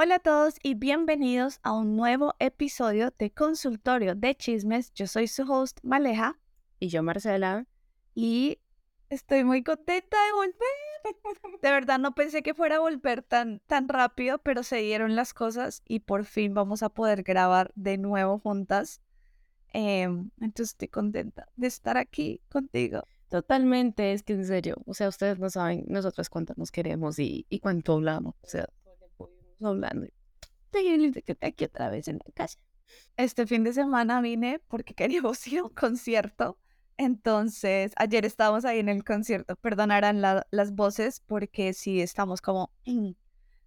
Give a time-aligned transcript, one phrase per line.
[0.00, 4.92] Hola a todos y bienvenidos a un nuevo episodio de Consultorio de Chismes.
[4.94, 6.38] Yo soy su host Maleja
[6.78, 7.66] Y yo, Marcela.
[8.14, 8.60] y
[9.10, 11.60] estoy muy contenta de volver.
[11.62, 15.34] De verdad no pensé que fuera a volver tan, tan rápido, pero se dieron las
[15.34, 19.00] cosas y por fin vamos a poder grabar de nuevo juntas.
[19.72, 23.02] Em, entonces estoy contenta de estar aquí contigo.
[23.30, 27.46] Totalmente, es que en serio, o sea, ustedes no saben nosotras cuánto nos queremos y,
[27.48, 28.36] y cuánto hablamos.
[28.42, 30.06] O sea, todo el tiempo vivimos hablando.
[30.06, 30.12] y,
[30.74, 32.58] "Ay, que te aquí otra vez en la casa.
[33.16, 34.94] Este fin de semana vine porque
[35.34, 36.58] queríamos ir a un concierto.
[36.96, 39.56] Entonces, ayer estábamos ahí en el concierto.
[39.56, 42.72] Perdonarán la- las voces porque sí estamos como,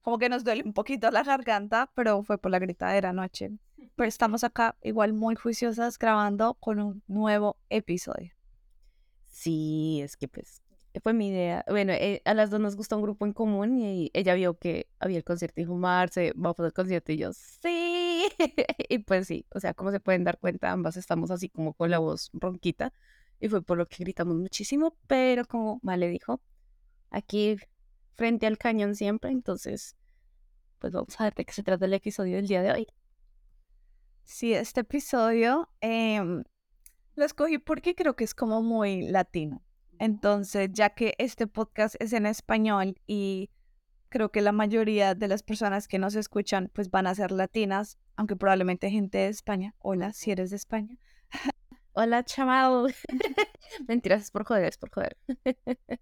[0.01, 3.51] como que nos duele un poquito la garganta, pero fue por la gritadera anoche.
[3.95, 8.31] Pero estamos acá igual muy juiciosas grabando con un nuevo episodio.
[9.27, 10.61] Sí, es que pues
[10.99, 11.63] fue mi idea.
[11.69, 14.87] Bueno, eh, a las dos nos gustó un grupo en común y ella vio que
[14.99, 18.27] había el concierto y dijo, Marce, vamos al concierto y yo, sí.
[18.89, 21.89] y pues sí, o sea, como se pueden dar cuenta, ambas estamos así como con
[21.89, 22.93] la voz ronquita
[23.39, 26.41] y fue por lo que gritamos muchísimo, pero como Vale dijo,
[27.09, 27.57] aquí
[28.15, 29.95] frente al cañón siempre, entonces
[30.79, 32.87] pues vamos a ver de qué se trata el episodio del día de hoy.
[34.23, 36.43] Sí, este episodio em,
[37.15, 39.61] lo escogí porque creo que es como muy latino.
[40.01, 43.51] Entonces, ya que este podcast es en español y
[44.09, 47.99] creo que la mayoría de las personas que nos escuchan pues van a ser latinas,
[48.15, 49.75] aunque probablemente gente de España.
[49.77, 50.97] Hola, si eres de España.
[51.93, 52.95] Hola, chaval.
[53.87, 55.17] Mentiras, es por joder, es por joder.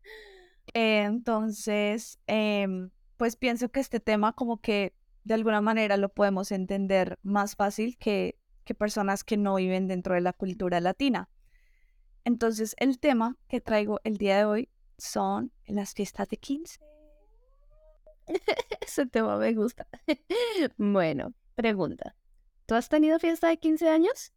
[0.74, 4.94] Entonces, em, pues pienso que este tema como que
[5.26, 10.16] de alguna manera lo podemos entender más fácil que, que personas que no viven dentro
[10.16, 11.28] de la cultura latina.
[12.30, 16.80] Entonces, el tema que traigo el día de hoy son las fiestas de 15.
[18.82, 19.88] Ese tema me gusta.
[20.78, 22.16] Bueno, pregunta.
[22.68, 24.32] ¿Tú has tenido fiesta de 15 años?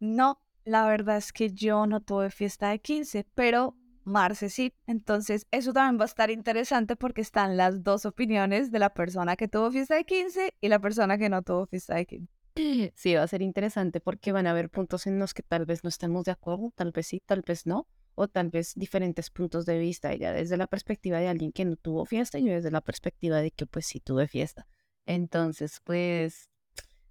[0.00, 4.74] No, la verdad es que yo no tuve fiesta de 15, pero Marce sí.
[4.88, 9.36] Entonces, eso también va a estar interesante porque están las dos opiniones de la persona
[9.36, 12.35] que tuvo fiesta de 15 y la persona que no tuvo fiesta de 15.
[12.94, 15.84] Sí, va a ser interesante porque van a haber puntos en los que tal vez
[15.84, 19.66] no estemos de acuerdo, tal vez sí, tal vez no, o tal vez diferentes puntos
[19.66, 22.70] de vista, ella desde la perspectiva de alguien que no tuvo fiesta y yo desde
[22.70, 24.66] la perspectiva de que pues sí tuve fiesta.
[25.04, 26.50] Entonces, pues,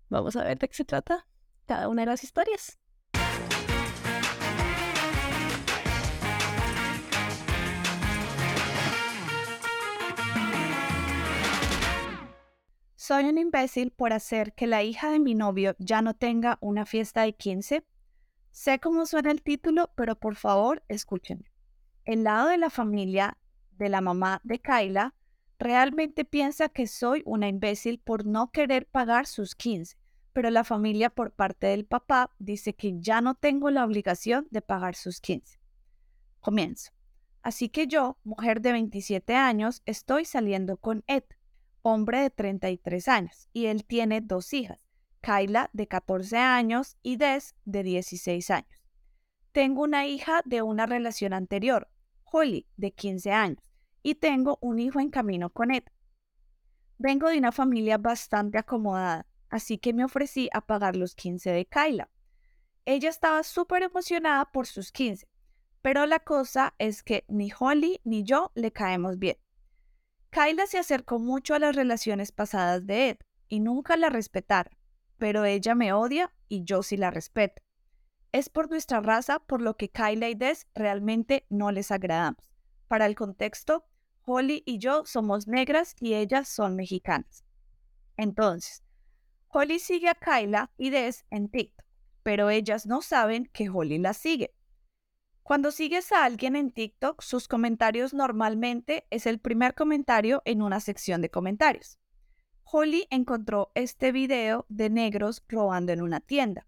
[0.09, 1.28] vamos a ver de qué se trata
[1.66, 2.79] cada una de las historias.
[13.07, 16.88] Soy un imbécil por hacer que la hija de mi novio ya no tenga una
[16.88, 17.85] fiesta de 15.
[18.49, 21.51] Sé cómo suena el título, pero por favor, escúchenme.
[22.03, 23.38] El lado de la familia
[23.77, 25.13] de la mamá de Kyla
[25.59, 29.97] realmente piensa que soy una imbécil por no querer pagar sus 15,
[30.33, 34.63] pero la familia por parte del papá dice que ya no tengo la obligación de
[34.63, 35.59] pagar sus 15.
[36.39, 36.89] Comienzo.
[37.43, 41.25] Así que yo, mujer de 27 años, estoy saliendo con Ed,
[41.85, 44.79] hombre de 33 años, y él tiene dos hijas,
[45.22, 48.84] Kyla de 14 años y Des de 16 años.
[49.51, 51.88] Tengo una hija de una relación anterior,
[52.23, 55.84] Holly, de 15 años, y tengo un hijo en camino con Ed.
[56.97, 61.66] Vengo de una familia bastante acomodada, así que me ofrecí a pagar los 15 de
[61.67, 62.09] Kyla.
[62.85, 65.28] Ella estaba súper emocionada por sus 15,
[65.84, 69.38] pero la cosa es que ni Holly ni yo le caemos bien.
[70.35, 74.78] Kyla se acercó mucho a las relaciones pasadas de Ed y nunca la respetaron,
[75.18, 77.63] pero ella me odia y yo sí la respeto.
[78.34, 82.44] Es por nuestra raza por lo que Kyla y Des realmente no les agradamos.
[82.90, 83.85] Para el contexto,
[84.23, 87.46] Holly y yo somos negras y ellas son mexicanas.
[88.17, 88.84] Entonces,
[89.47, 91.85] Holly sigue a Kyla y Des en TikTok,
[92.23, 94.53] pero ellas no saben que Holly la sigue.
[95.45, 100.79] Cuando sigues a alguien en TikTok, sus comentarios normalmente es el primer comentario en una
[100.79, 102.00] sección de comentarios.
[102.63, 106.66] Holly encontró este video de negros robando en una tienda.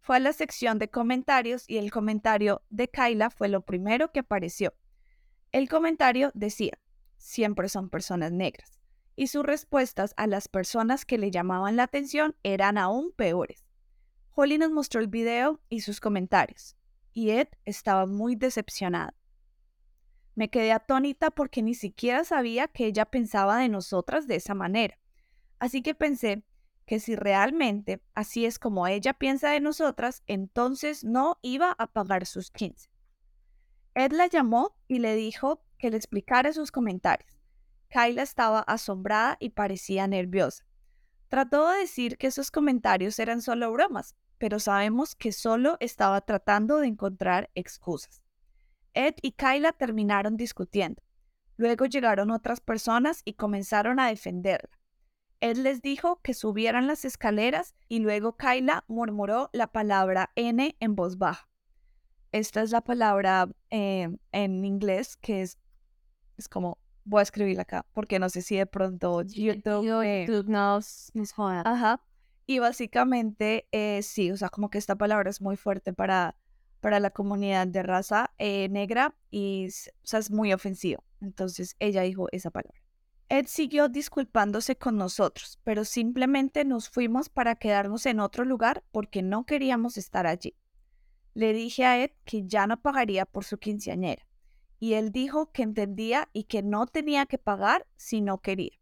[0.00, 4.18] Fue a la sección de comentarios y el comentario de Kyla fue lo primero que
[4.18, 4.74] apareció.
[5.52, 6.80] El comentario decía,
[7.18, 8.80] siempre son personas negras,
[9.14, 13.64] y sus respuestas a las personas que le llamaban la atención eran aún peores.
[14.32, 16.75] Holly nos mostró el video y sus comentarios,
[17.16, 19.14] y Ed estaba muy decepcionado.
[20.34, 24.98] Me quedé atónita porque ni siquiera sabía que ella pensaba de nosotras de esa manera.
[25.58, 26.44] Así que pensé
[26.84, 32.26] que si realmente así es como ella piensa de nosotras, entonces no iba a pagar
[32.26, 32.90] sus 15.
[33.94, 37.40] Ed la llamó y le dijo que le explicara sus comentarios.
[37.88, 40.66] Kyla estaba asombrada y parecía nerviosa.
[41.28, 46.78] Trató de decir que esos comentarios eran solo bromas, pero sabemos que solo estaba tratando
[46.78, 48.22] de encontrar excusas.
[48.94, 51.02] Ed y Kyla terminaron discutiendo.
[51.56, 54.78] Luego llegaron otras personas y comenzaron a defenderla.
[55.40, 60.96] Ed les dijo que subieran las escaleras y luego Kyla murmuró la palabra N en
[60.96, 61.48] voz baja.
[62.32, 65.58] Esta es la palabra eh, en inglés que es,
[66.36, 71.12] es como, voy a escribirla acá porque no sé si de pronto YouTube, eh, nos,
[71.66, 72.02] Ajá.
[72.46, 76.36] Y básicamente, eh, sí, o sea, como que esta palabra es muy fuerte para,
[76.80, 81.02] para la comunidad de raza eh, negra y, o sea, es muy ofensivo.
[81.20, 82.80] Entonces ella dijo esa palabra.
[83.28, 89.20] Ed siguió disculpándose con nosotros, pero simplemente nos fuimos para quedarnos en otro lugar porque
[89.22, 90.54] no queríamos estar allí.
[91.34, 94.24] Le dije a Ed que ya no pagaría por su quinceañera,
[94.78, 98.78] y él dijo que entendía y que no tenía que pagar si no quería.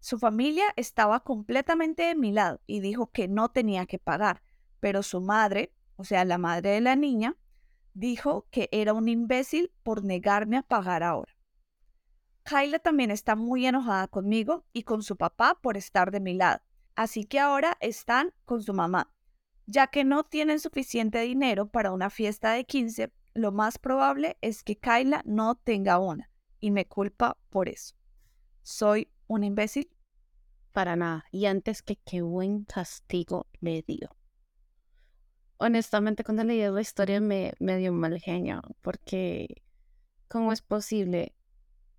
[0.00, 4.42] Su familia estaba completamente de mi lado y dijo que no tenía que pagar,
[4.80, 7.36] pero su madre, o sea, la madre de la niña,
[7.94, 11.32] dijo que era un imbécil por negarme a pagar ahora.
[12.44, 16.60] Kyla también está muy enojada conmigo y con su papá por estar de mi lado,
[16.94, 19.12] así que ahora están con su mamá.
[19.66, 24.62] Ya que no tienen suficiente dinero para una fiesta de 15, lo más probable es
[24.62, 27.96] que Kyla no tenga una y me culpa por eso.
[28.62, 29.90] ¿Soy un imbécil?
[30.76, 31.24] para nada.
[31.32, 34.14] Y antes que qué buen castigo le dio.
[35.56, 39.62] Honestamente, cuando leí la historia me, me dio mal genio, porque
[40.28, 41.34] ¿cómo es posible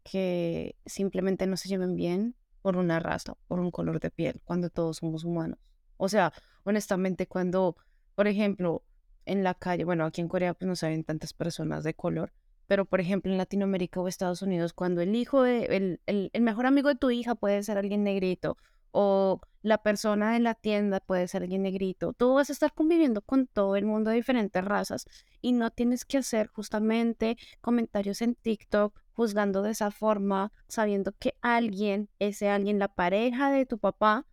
[0.04, 4.70] que simplemente no se lleven bien por una raza, por un color de piel, cuando
[4.70, 5.58] todos somos humanos?
[5.98, 6.32] O sea,
[6.64, 7.78] honestamente, cuando,
[8.14, 8.84] por ejemplo,
[9.26, 12.32] en la calle, bueno, aquí en Corea pues no saben tantas personas de color,
[12.68, 15.66] pero por ejemplo en Latinoamérica o Estados Unidos, cuando el hijo de,
[16.06, 18.58] el, el, mejor amigo de tu hija puede ser alguien negrito,
[18.92, 23.22] o la persona de la tienda puede ser alguien negrito, tú vas a estar conviviendo
[23.22, 25.06] con todo el mundo de diferentes razas
[25.42, 31.34] y no tienes que hacer justamente comentarios en TikTok juzgando de esa forma, sabiendo que
[31.42, 34.26] alguien, ese alguien, la pareja de tu papá,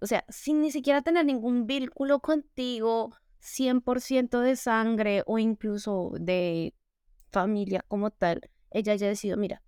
[0.00, 6.74] o sea, sin ni siquiera tener ningún vínculo contigo, 100% de sangre o incluso de
[7.30, 9.62] familia como tal, ella ya decidió, mira,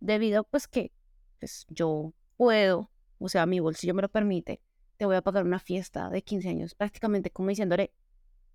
[0.00, 0.92] debido pues que
[1.38, 4.62] pues yo puedo, o sea, mi bolsillo me lo permite,
[4.96, 7.92] te voy a pagar una fiesta de 15 años, prácticamente como diciéndole,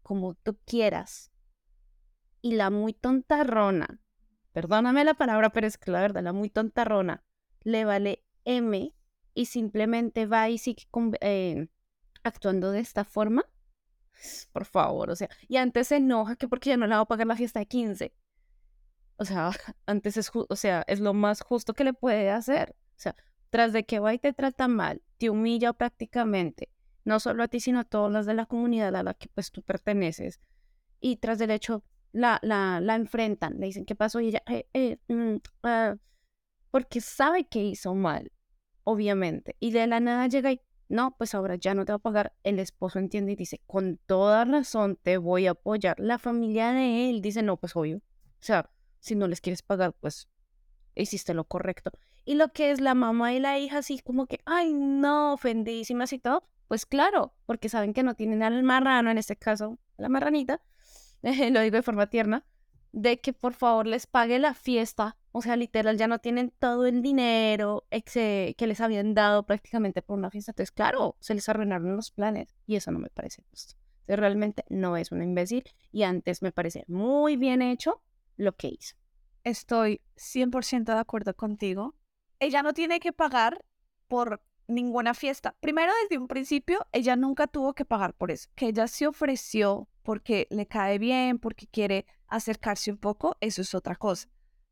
[0.01, 1.31] como tú quieras.
[2.41, 4.01] Y la muy tontarrona,
[4.53, 7.23] perdóname la palabra, pero es que la verdad, la muy tontarrona,
[7.63, 8.93] le vale M
[9.33, 10.87] y simplemente va y sigue
[11.21, 11.67] eh,
[12.23, 13.45] actuando de esta forma.
[14.51, 17.05] Por favor, o sea, y antes se enoja que porque ya no le va a
[17.05, 18.13] pagar la fiesta de 15.
[19.19, 19.51] O sea,
[19.85, 22.75] antes es, o sea, es lo más justo que le puede hacer.
[22.91, 23.15] O sea,
[23.49, 26.69] tras de que va y te trata mal, te humilla prácticamente,
[27.03, 29.51] no solo a ti, sino a todas las de la comunidad a la que pues
[29.51, 30.39] tú perteneces.
[31.01, 34.19] Y tras del hecho, la, la, la enfrentan, le dicen, ¿qué pasó?
[34.21, 35.95] Y ella, eh, eh, mm, ah",
[36.71, 38.31] porque sabe que hizo mal,
[38.83, 39.55] obviamente.
[39.59, 42.33] Y de la nada llega y, no, pues ahora ya no te va a pagar.
[42.43, 45.99] El esposo entiende y dice, con toda razón te voy a apoyar.
[45.99, 47.97] La familia de él dice, no, pues obvio.
[47.97, 48.01] O
[48.41, 48.69] sea,
[48.99, 50.27] si no les quieres pagar, pues
[50.95, 51.91] hiciste lo correcto.
[52.25, 56.13] Y lo que es la mamá y la hija, así como que, ay, no, ofendidísimas
[56.13, 60.09] y todo, pues claro, porque saben que no tienen al marrano, en este caso, la
[60.09, 60.61] marranita,
[61.23, 62.45] lo digo de forma tierna,
[62.91, 65.17] de que por favor les pague la fiesta.
[65.31, 70.17] O sea, literal, ya no tienen todo el dinero que les habían dado prácticamente por
[70.17, 70.51] una fiesta.
[70.51, 73.75] Entonces, claro, se les arruinaron los planes y eso no me parece justo.
[74.07, 78.01] realmente no es un imbécil y antes me parece muy bien hecho
[78.39, 78.95] lo que hizo.
[79.43, 81.95] Estoy 100% de acuerdo contigo.
[82.39, 83.63] Ella no tiene que pagar
[84.07, 85.55] por ninguna fiesta.
[85.59, 88.49] Primero, desde un principio, ella nunca tuvo que pagar por eso.
[88.55, 93.73] Que ella se ofreció porque le cae bien, porque quiere acercarse un poco, eso es
[93.75, 94.29] otra cosa.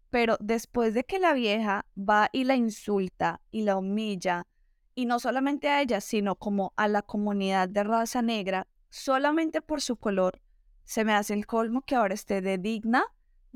[0.09, 4.47] Pero después de que la vieja va y la insulta y la humilla,
[4.95, 9.81] y no solamente a ella, sino como a la comunidad de raza negra, solamente por
[9.81, 10.41] su color,
[10.85, 13.05] se me hace el colmo que ahora esté de digna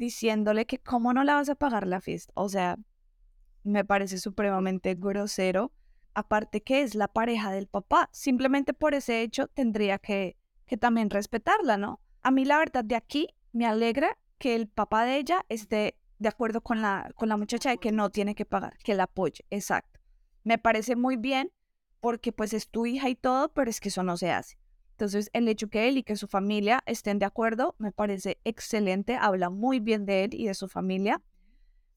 [0.02, 2.34] diciéndole que cómo no la vas a pagar la fiesta.
[2.36, 2.78] O sea,
[3.64, 5.72] me parece supremamente grosero.
[6.16, 11.10] Aparte que es la pareja del papá, simplemente por ese hecho tendría que, que también
[11.10, 12.02] respetarla, ¿no?
[12.24, 16.28] A mí la verdad de aquí me alegra que el papá de ella esté de
[16.28, 19.46] acuerdo con la, con la muchacha de que no tiene que pagar, que la apoye,
[19.52, 20.02] exacto.
[20.44, 21.52] Me parece muy bien
[22.02, 24.58] porque pues es tu hija y todo, pero es que eso no se hace.
[25.02, 29.18] Entonces, el hecho que él y que su familia estén de acuerdo me parece excelente,
[29.20, 31.24] habla muy bien de él y de su familia.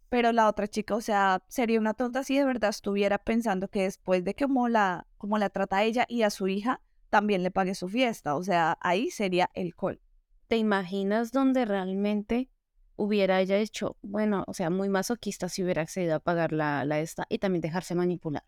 [0.08, 3.82] pero la otra chica, o sea, sería una tonta si de verdad estuviera pensando que
[3.82, 6.80] después de que como la, como la trata a ella y a su hija,
[7.11, 8.37] también le pague su fiesta.
[8.37, 10.00] O sea, ahí sería el col.
[10.49, 12.49] ¿Te imaginas donde realmente
[12.96, 17.00] hubiera ella hecho, bueno, o sea, muy masoquista si hubiera accedido a pagar la, la
[17.00, 18.44] esta y también dejarse manipular?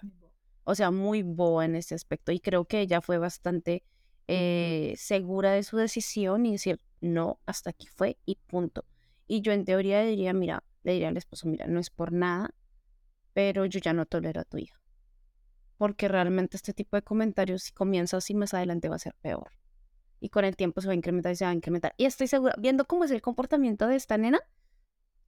[0.64, 2.32] O sea, muy boa en ese aspecto.
[2.32, 3.84] Y creo que ella fue bastante
[4.28, 8.84] eh, segura de su decisión y decir, no, hasta aquí fue y punto.
[9.26, 12.54] Y yo en teoría diría, mira, le diría al esposo, mira, no es por nada,
[13.32, 14.80] pero yo ya no tolero a tu hija.
[15.78, 19.50] Porque realmente este tipo de comentarios, si comienza así más adelante, va a ser peor.
[20.20, 21.94] Y con el tiempo se va a incrementar y se va a incrementar.
[21.98, 24.40] Y estoy segura, viendo cómo es el comportamiento de esta nena,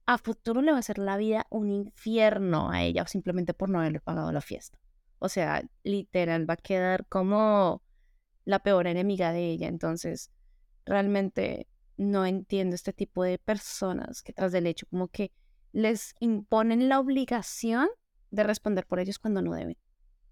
[0.07, 3.79] a futuro le va a hacer la vida un infierno a ella, simplemente por no
[3.79, 4.79] haberle pagado la fiesta.
[5.19, 7.83] O sea, literal, va a quedar como
[8.49, 9.67] la peor enemiga de ella.
[9.67, 10.31] Entonces,
[10.85, 15.31] realmente no entiendo este tipo de personas que tras del hecho como que
[15.71, 17.89] les imponen la obligación
[18.31, 19.77] de responder por ellos cuando no deben.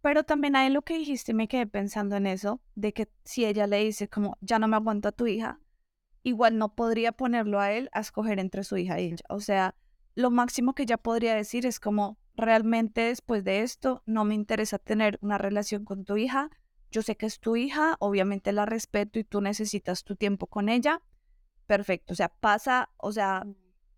[0.02, 3.68] Pero también hay lo que dijiste, me quedé pensando en eso, de que si ella
[3.68, 5.60] le dice como, ya no me aguanto a tu hija,
[6.24, 9.18] igual no podría ponerlo a él a escoger entre su hija y ella.
[9.30, 9.76] O sea,
[10.16, 14.80] lo máximo que ella podría decir es como, realmente después de esto no me interesa
[14.80, 16.50] tener una relación con tu hija.
[16.92, 20.70] Yo sé que es tu hija, obviamente la respeto y tú necesitas tu tiempo con
[20.70, 21.02] ella.
[21.66, 23.46] Perfecto, o sea, pasa, o sea,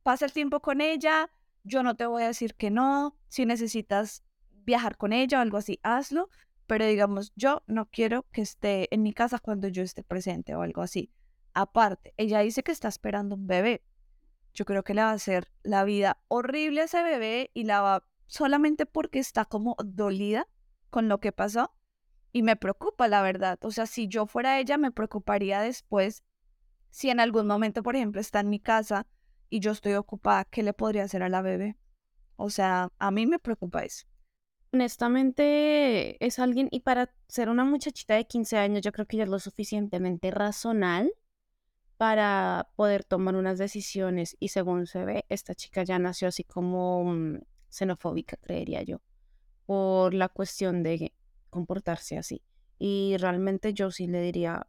[0.03, 1.29] pasa el tiempo con ella,
[1.63, 5.57] yo no te voy a decir que no, si necesitas viajar con ella o algo
[5.57, 6.29] así, hazlo,
[6.65, 10.61] pero digamos, yo no quiero que esté en mi casa cuando yo esté presente o
[10.61, 11.11] algo así.
[11.53, 13.83] Aparte, ella dice que está esperando un bebé.
[14.53, 17.81] Yo creo que le va a hacer la vida horrible a ese bebé y la
[17.81, 20.47] va solamente porque está como dolida
[20.89, 21.73] con lo que pasó.
[22.31, 23.59] Y me preocupa, la verdad.
[23.63, 26.23] O sea, si yo fuera ella, me preocuparía después
[26.91, 29.07] si en algún momento, por ejemplo, está en mi casa
[29.49, 31.77] y yo estoy ocupada, ¿qué le podría hacer a la bebé?
[32.35, 34.05] O sea, a mí me preocupa eso.
[34.71, 39.23] Honestamente, es alguien, y para ser una muchachita de 15 años, yo creo que ella
[39.23, 41.11] es lo suficientemente razonal
[41.97, 44.37] para poder tomar unas decisiones.
[44.39, 49.01] Y según se ve, esta chica ya nació así como mm, xenofóbica, creería yo,
[49.65, 51.13] por la cuestión de
[51.49, 52.41] comportarse así.
[52.77, 54.67] Y realmente yo sí le diría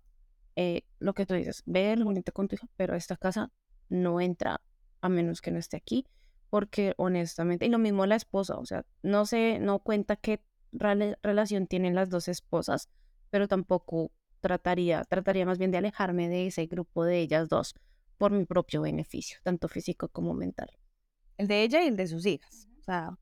[0.56, 3.52] eh, lo que tú dices, ve lo bonito con tu hija, pero esta casa
[3.88, 4.60] no entra
[5.00, 6.06] a menos que no esté aquí,
[6.50, 11.66] porque honestamente, y lo mismo la esposa, o sea, no sé, no cuenta qué relación
[11.66, 12.88] tienen las dos esposas,
[13.30, 14.10] pero tampoco
[14.40, 17.74] trataría, trataría más bien de alejarme de ese grupo de ellas dos
[18.18, 20.70] por mi propio beneficio, tanto físico como mental.
[21.36, 22.68] El de ella y el de sus hijas.
[22.80, 23.18] O sea,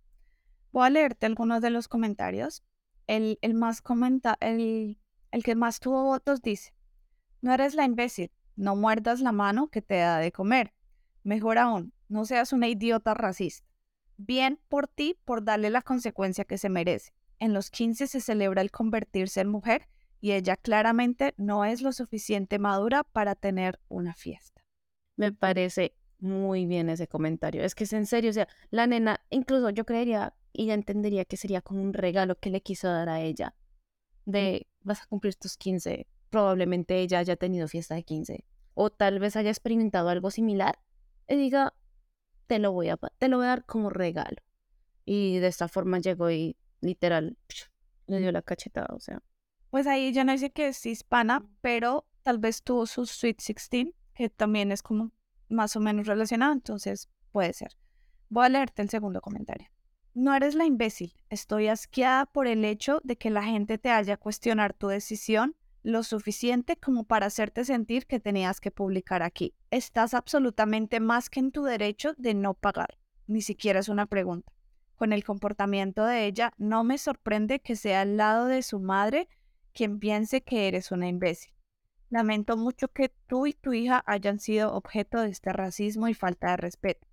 [0.73, 2.65] voy a leerte algunos de los comentarios.
[3.09, 4.99] El, el más comenta, el,
[5.33, 6.73] el que más tuvo votos dice,
[7.41, 10.73] no eres la imbécil, no muerdas la mano que te da de comer.
[11.25, 13.67] Mejor aún, no seas una idiota racista.
[14.17, 17.13] Bien por ti por darle la consecuencia que se merece.
[17.39, 19.89] En los 15 se celebra el convertirse en mujer
[20.21, 24.65] y ella claramente no es lo suficiente madura para tener una fiesta.
[25.17, 27.63] Me parece muy bien ese comentario.
[27.63, 31.25] Es que es en serio, o sea, la nena, incluso yo creería y ya entendería
[31.25, 33.55] que sería como un regalo que le quiso dar a ella.
[34.25, 39.21] De, vas a cumplir tus 15, probablemente ella haya tenido fiesta de 15 o tal
[39.21, 40.81] vez haya experimentado algo similar
[41.29, 41.75] y diga,
[42.49, 44.43] te lo voy a, te lo voy a dar como regalo.
[45.05, 47.39] Y de esta forma llegó y literal
[48.09, 49.23] le dio la cachetada, o sea.
[49.71, 53.95] Pues ahí ya no dice que es hispana, pero tal vez tuvo su Sweet 16,
[54.13, 55.13] que también es como
[55.49, 57.77] más o menos relacionado, entonces puede ser.
[58.29, 59.69] Voy a leerte el segundo comentario.
[60.19, 64.17] No eres la imbécil, estoy asqueada por el hecho de que la gente te haya
[64.17, 69.55] cuestionar tu decisión lo suficiente como para hacerte sentir que tenías que publicar aquí.
[69.71, 72.99] Estás absolutamente más que en tu derecho de no pagar.
[73.29, 74.53] Ni siquiera es una pregunta.
[74.97, 79.29] Con el comportamiento de ella, no me sorprende que sea al lado de su madre
[79.73, 81.55] quien piense que eres una imbécil.
[82.11, 86.51] Lamento mucho que tú y tu hija hayan sido objeto de este racismo y falta
[86.51, 87.08] de respeto.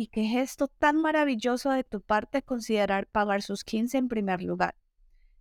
[0.00, 4.76] Y qué gesto tan maravilloso de tu parte considerar pagar sus 15 en primer lugar.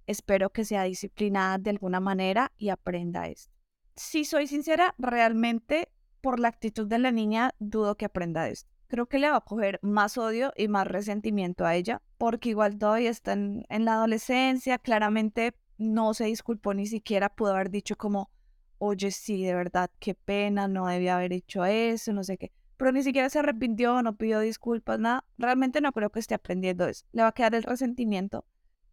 [0.08, 3.54] Espero que sea disciplinada de alguna manera y aprenda esto.
[3.96, 5.90] Si soy sincera, realmente
[6.22, 8.68] por la actitud de la niña dudo que aprenda esto.
[8.88, 12.80] Creo que le va a coger más odio y más resentimiento a ella, porque igual
[12.80, 18.32] todavía está en, la adolescencia, claramente no se disculpó ni siquiera, pudo haber dicho como,
[18.80, 22.52] oye, sí, de verdad, qué pena, no debía haber hecho eso, no sé qué.
[22.78, 25.26] Pero ni siquiera se arrepintió, no pidió disculpas, nada.
[25.38, 27.06] Realmente no creo que esté aprendiendo eso.
[27.12, 28.46] Le va a quedar el resentimiento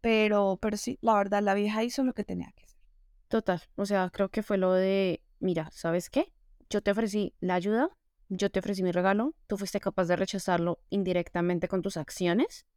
[0.05, 2.77] pero, pero sí, la verdad, la vieja hizo lo que tenía que hacer.
[3.27, 6.31] Total, o sea, creo que fue lo de, mira, ¿sabes qué?
[6.69, 7.89] Yo te ofrecí la ayuda,
[8.29, 12.67] yo te ofrecí mi regalo, tú fuiste capaz de rechazarlo indirectamente con tus acciones,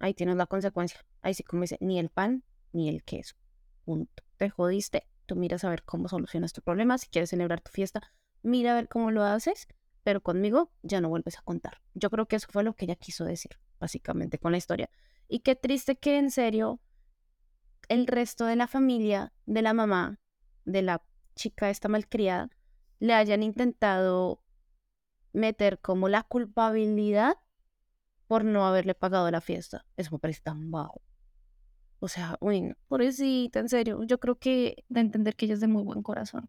[0.00, 1.06] ahí tienes la consecuencia.
[1.22, 3.36] Ahí sí como dice, ni el pan ni el queso.
[3.84, 4.24] Punto.
[4.36, 8.12] Te jodiste, tú miras a ver cómo solucionas tu problema, si quieres celebrar tu fiesta,
[8.42, 9.68] mira a ver cómo lo haces,
[10.06, 11.82] pero conmigo ya no vuelves a contar.
[11.94, 14.88] Yo creo que eso fue lo que ella quiso decir, básicamente, con la historia.
[15.26, 16.78] Y qué triste que en serio
[17.88, 20.20] el resto de la familia, de la mamá,
[20.64, 21.02] de la
[21.34, 22.50] chica esta malcriada,
[23.00, 24.44] le hayan intentado
[25.32, 27.38] meter como la culpabilidad
[28.28, 29.86] por no haberle pagado la fiesta.
[29.96, 31.02] Eso me parece tan bajo.
[31.98, 35.60] O sea, uy, por eso en serio, yo creo que de entender que ella es
[35.60, 36.48] de muy buen corazón.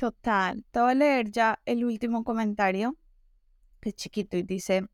[0.00, 0.64] Total.
[0.70, 2.96] Te voy a leer ya el último comentario,
[3.82, 4.88] que es chiquito y dice,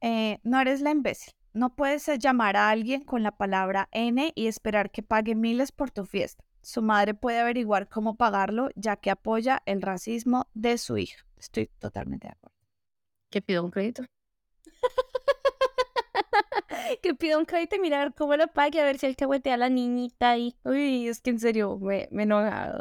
[0.00, 1.34] eh, no eres la imbécil.
[1.54, 5.90] No puedes llamar a alguien con la palabra N y esperar que pague miles por
[5.90, 6.44] tu fiesta.
[6.62, 11.26] Su madre puede averiguar cómo pagarlo, ya que apoya el racismo de su hija.
[11.36, 12.56] Estoy totalmente de acuerdo.
[13.28, 14.04] Que pida un crédito.
[17.02, 19.50] que pida un crédito y mira a ver cómo lo pague, a ver si que
[19.50, 20.56] a la niñita ahí.
[20.62, 22.80] Uy, es que en serio, me, me enoja.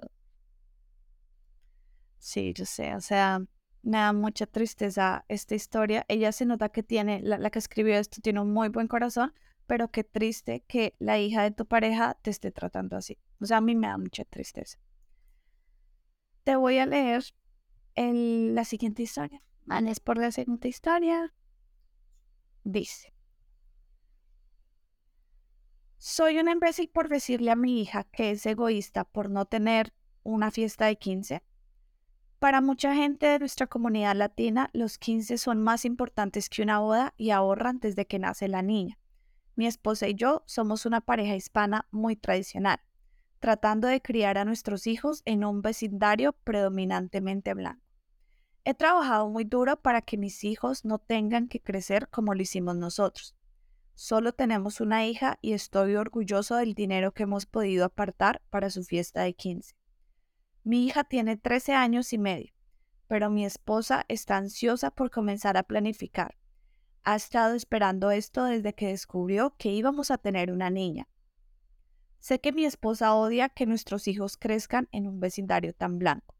[2.19, 3.39] Sí, yo sé, o sea,
[3.83, 6.05] me da mucha tristeza esta historia.
[6.07, 9.33] Ella se nota que tiene, la, la, que escribió esto tiene un muy buen corazón,
[9.65, 13.17] pero qué triste que la hija de tu pareja te esté tratando así.
[13.39, 14.77] O sea, a mí me da mucha tristeza.
[16.43, 17.23] Te voy a leer
[17.95, 19.41] el, la siguiente historia.
[19.85, 21.33] Es por la siguiente historia.
[22.63, 23.13] Dice.
[25.97, 29.93] Soy una imbécil por decirle a mi hija que es egoísta por no tener
[30.23, 31.43] una fiesta de 15.
[32.39, 37.15] Para mucha gente de nuestra comunidad latina, los 15 son más importantes que una boda
[37.17, 38.99] y ahorran desde que nace la niña.
[39.55, 42.79] Mi esposa y yo somos una pareja hispana muy tradicional,
[43.39, 47.81] tratando de criar a nuestros hijos en un vecindario predominantemente blanco.
[48.65, 52.75] He trabajado muy duro para que mis hijos no tengan que crecer como lo hicimos
[52.75, 53.35] nosotros.
[53.95, 58.83] Solo tenemos una hija y estoy orgulloso del dinero que hemos podido apartar para su
[58.83, 59.73] fiesta de 15.
[60.67, 62.51] Mi hija tiene 13 años y medio,
[63.07, 66.35] pero mi esposa está ansiosa por comenzar a planificar.
[67.05, 71.07] Ha estado esperando esto desde que descubrió que íbamos a tener una niña.
[72.19, 76.35] Sé que mi esposa odia que nuestros hijos crezcan en un vecindario tan blanco.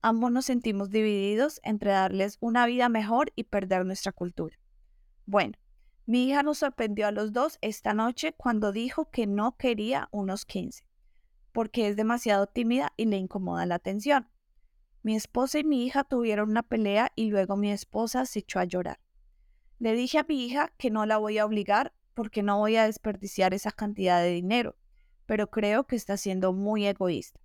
[0.00, 4.56] Ambos nos sentimos divididos entre darles una vida mejor y perder nuestra cultura.
[5.24, 5.58] Bueno,
[6.04, 10.44] mi hija nos sorprendió a los dos esta noche cuando dijo que no quería unos
[10.44, 10.86] 15,
[11.56, 14.28] porque es demasiado tímida y le incomoda la atención.
[15.02, 18.64] Mi esposa y mi hija tuvieron una pelea y luego mi esposa se echó a
[18.64, 19.00] llorar.
[19.78, 22.84] Le dije a mi hija que no la voy a obligar porque no voy a
[22.84, 24.76] desperdiciar esa cantidad de dinero,
[25.24, 27.40] pero creo que está siendo muy egoísta.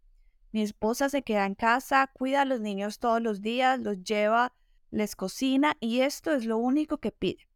[0.51, 4.51] Mi esposa se queda en casa, cuida a los niños todos los días, los lleva,
[4.89, 7.47] les cocina y esto es lo único que pide.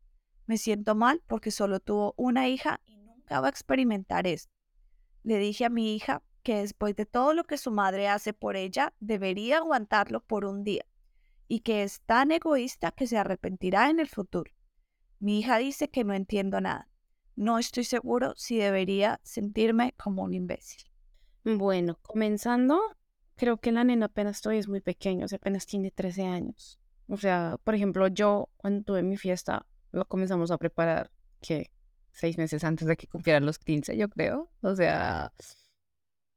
[0.46, 4.54] Me siento mal porque solo tuvo una hija y nunca va a experimentar esto.
[5.24, 8.56] Le dije a mi hija que después de todo lo que su madre hace por
[8.56, 10.86] ella, debería aguantarlo por un día
[11.48, 14.52] y que es tan egoísta que se arrepentirá en el futuro.
[15.20, 16.88] Mi hija dice que no entiendo nada.
[17.36, 20.84] No estoy seguro si debería sentirme como un imbécil.
[21.44, 22.80] Bueno, comenzando,
[23.36, 26.80] creo que la nena apenas todavía es muy pequeña, o sea, apenas tiene 13 años.
[27.08, 31.10] O sea, por ejemplo, yo cuando tuve mi fiesta, lo comenzamos a preparar,
[31.42, 31.72] que
[32.12, 34.52] seis meses antes de que cumplieran los 15, yo creo.
[34.62, 35.34] O sea,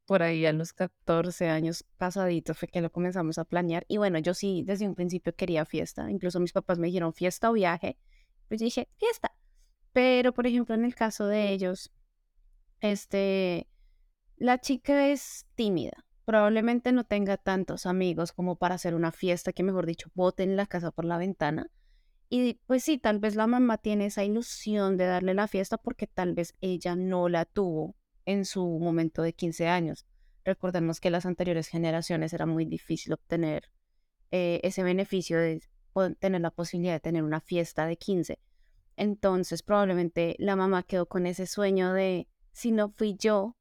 [0.09, 3.85] por ahí a los 14 años pasaditos fue que lo comenzamos a planear.
[3.89, 6.11] Y bueno, yo sí, desde un principio quería fiesta.
[6.11, 7.99] Incluso mis papás me dijeron fiesta o viaje.
[8.49, 9.37] Pues dije, fiesta.
[9.93, 11.93] Pero, por ejemplo, en el caso de ellos,
[12.81, 13.69] este,
[14.39, 16.07] la chica es tímida.
[16.25, 20.65] Probablemente no tenga tantos amigos como para hacer una fiesta que, mejor dicho, boten la
[20.65, 21.71] casa por la ventana.
[22.31, 26.07] Y pues sí, tal vez la mamá tiene esa ilusión de darle la fiesta porque
[26.07, 27.98] tal vez ella no la tuvo
[28.29, 30.05] en su momento de 15 años.
[30.45, 33.71] Recordemos que las anteriores generaciones era muy difícil obtener
[34.31, 35.63] eh, ese beneficio de
[36.21, 38.39] tener la posibilidad de tener una fiesta de 15.
[38.97, 43.57] Entonces probablemente la mamá quedó con ese sueño de, si no fui yo,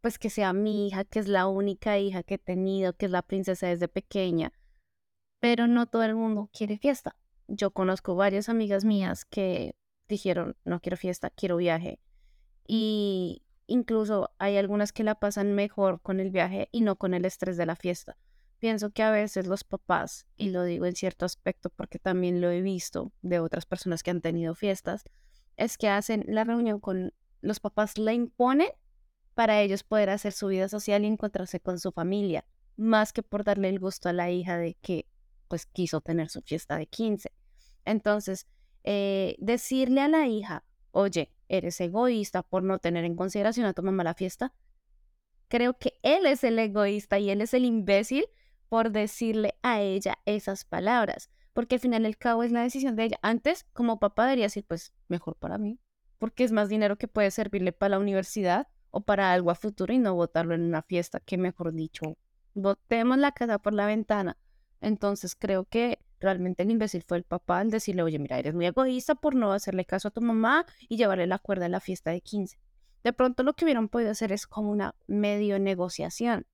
[0.00, 3.12] pues que sea mi hija, que es la única hija que he tenido, que es
[3.12, 4.54] la princesa desde pequeña.
[5.38, 7.14] Pero no todo el mundo quiere fiesta.
[7.46, 9.74] Yo conozco varias amigas mías que
[10.08, 12.00] dijeron, no quiero fiesta, quiero viaje.
[12.66, 17.24] Y incluso hay algunas que la pasan mejor con el viaje y no con el
[17.24, 18.16] estrés de la fiesta.
[18.58, 22.50] Pienso que a veces los papás, y lo digo en cierto aspecto porque también lo
[22.50, 25.04] he visto de otras personas que han tenido fiestas,
[25.56, 28.70] es que hacen la reunión con los papás, la imponen
[29.34, 32.44] para ellos poder hacer su vida social y encontrarse con su familia.
[32.76, 35.08] más que por darle el gusto a la hija de que
[35.48, 37.32] pues quiso tener su fiesta de 15.
[37.84, 38.46] Entonces,
[38.84, 43.82] eh, decirle a la hija, oye, eres egoísta por no tener en consideración a tu
[43.82, 44.52] mamá la fiesta,
[45.48, 48.26] creo que él es el egoísta y él es el imbécil
[48.68, 53.04] por decirle a ella esas palabras, porque al final el cabo es la decisión de
[53.04, 53.18] ella.
[53.22, 55.80] Antes, como papá, debería decir, pues, mejor para mí,
[56.18, 59.92] porque es más dinero que puede servirle para la universidad o para algo a futuro
[59.92, 62.18] y no botarlo en una fiesta, que mejor dicho,
[62.54, 64.36] botemos la casa por la ventana.
[64.80, 68.66] Entonces creo que realmente el imbécil fue el papá al decirle, oye, mira, eres muy
[68.66, 72.10] egoísta por no hacerle caso a tu mamá y llevarle la cuerda a la fiesta
[72.10, 72.58] de 15.
[73.04, 76.46] De pronto lo que hubieran podido hacer es como una medio negociación.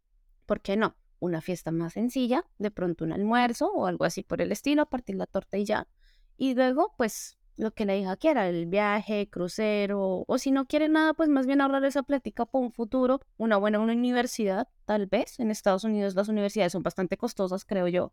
[0.47, 0.97] ¿Por qué no?
[1.21, 5.17] Una fiesta más sencilla, de pronto un almuerzo o algo así por el estilo, partir
[5.17, 5.89] la torta y ya.
[6.37, 10.89] Y luego, pues, lo que la hija quiera, el viaje, crucero, o si no quiere
[10.89, 15.39] nada, pues más bien ahorrar esa plática para un futuro, una buena universidad, tal vez.
[15.39, 18.13] En Estados Unidos las universidades son bastante costosas, creo yo.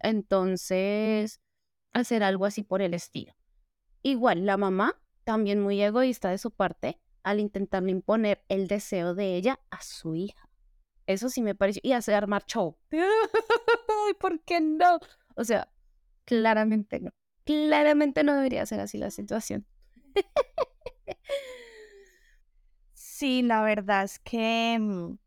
[0.00, 1.40] Entonces,
[1.92, 3.34] hacer algo así por el estilo.
[4.02, 9.36] Igual, la mamá, también muy egoísta de su parte, al intentarle imponer el deseo de
[9.36, 10.48] ella a su hija.
[11.06, 11.80] Eso sí me pareció.
[11.84, 12.78] Y hacer armar show.
[14.20, 14.98] ¿Por qué no?
[15.36, 15.72] O sea,
[16.24, 17.10] claramente no.
[17.44, 19.66] Claramente no debería ser así la situación.
[22.92, 25.18] Sí, la verdad es que mm,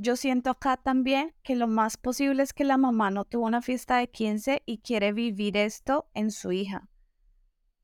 [0.00, 3.60] yo siento acá también que lo más posible es que la mamá no tuvo una
[3.60, 6.88] fiesta de 15 y quiere vivir esto en su hija.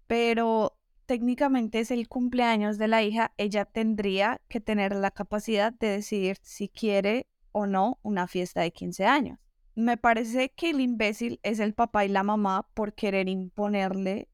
[0.06, 5.88] Pero técnicamente es el cumpleaños de la hija, ella tendría que tener la capacidad de
[5.88, 9.38] decidir si quiere o no una fiesta de 15 años.
[9.74, 14.30] Me parece que el imbécil es el papá y la mamá por querer imponerle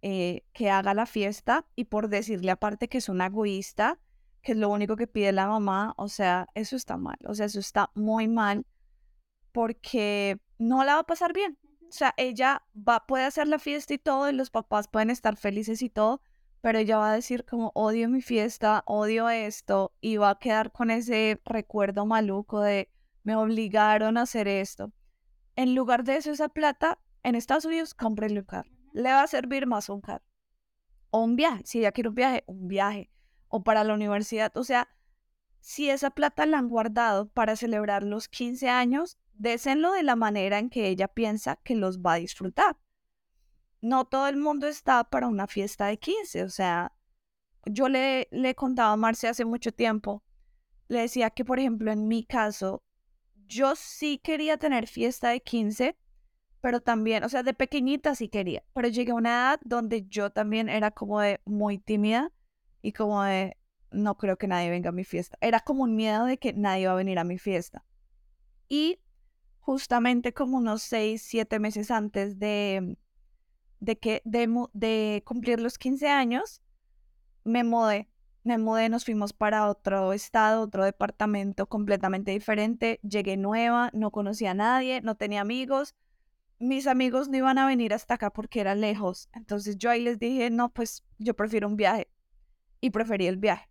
[0.00, 3.98] eh, que haga la fiesta y por decirle aparte que es una egoísta,
[4.42, 5.94] que es lo único que pide la mamá.
[5.96, 7.18] O sea, eso está mal.
[7.26, 8.66] O sea, eso está muy mal
[9.52, 11.58] porque no la va a pasar bien.
[11.88, 15.36] O sea, ella va, puede hacer la fiesta y todo, y los papás pueden estar
[15.36, 16.22] felices y todo,
[16.60, 20.70] pero ella va a decir como odio mi fiesta, odio esto, y va a quedar
[20.70, 22.90] con ese recuerdo maluco de
[23.24, 24.92] me obligaron a hacer esto.
[25.56, 28.70] En lugar de eso, esa plata, en Estados Unidos, compre un carro.
[28.92, 30.24] Le va a servir más un carro.
[31.10, 31.62] O un viaje.
[31.66, 33.10] Si ella quiere un viaje, un viaje.
[33.50, 34.56] O para la universidad.
[34.56, 34.88] O sea,
[35.60, 40.58] si esa plata la han guardado para celebrar los 15 años, désenlo de la manera
[40.58, 42.78] en que ella piensa que los va a disfrutar.
[43.82, 46.92] No todo el mundo está para una fiesta de 15, o sea,
[47.64, 50.22] yo le, le contaba a Marce hace mucho tiempo,
[50.88, 52.82] le decía que, por ejemplo, en mi caso,
[53.46, 55.96] yo sí quería tener fiesta de 15,
[56.60, 60.30] pero también, o sea, de pequeñita sí quería, pero llegué a una edad donde yo
[60.30, 62.30] también era como de muy tímida
[62.82, 63.56] y como de,
[63.90, 65.36] no creo que nadie venga a mi fiesta.
[65.40, 67.84] Era como un miedo de que nadie va a venir a mi fiesta.
[68.68, 69.00] Y
[69.58, 72.96] justamente como unos seis, siete meses antes de,
[73.80, 76.62] de, que, de, de cumplir los 15 años,
[77.44, 78.08] me mudé.
[78.42, 82.98] Me mudé, nos fuimos para otro estado, otro departamento completamente diferente.
[83.02, 85.94] Llegué nueva, no conocía a nadie, no tenía amigos.
[86.58, 89.28] Mis amigos no iban a venir hasta acá porque era lejos.
[89.34, 92.08] Entonces yo ahí les dije, no, pues yo prefiero un viaje.
[92.80, 93.68] Y preferí el viaje.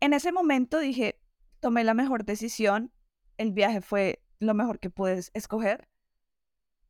[0.00, 1.20] En ese momento dije,
[1.60, 2.92] tomé la mejor decisión.
[3.36, 5.88] El viaje fue lo mejor que puedes escoger.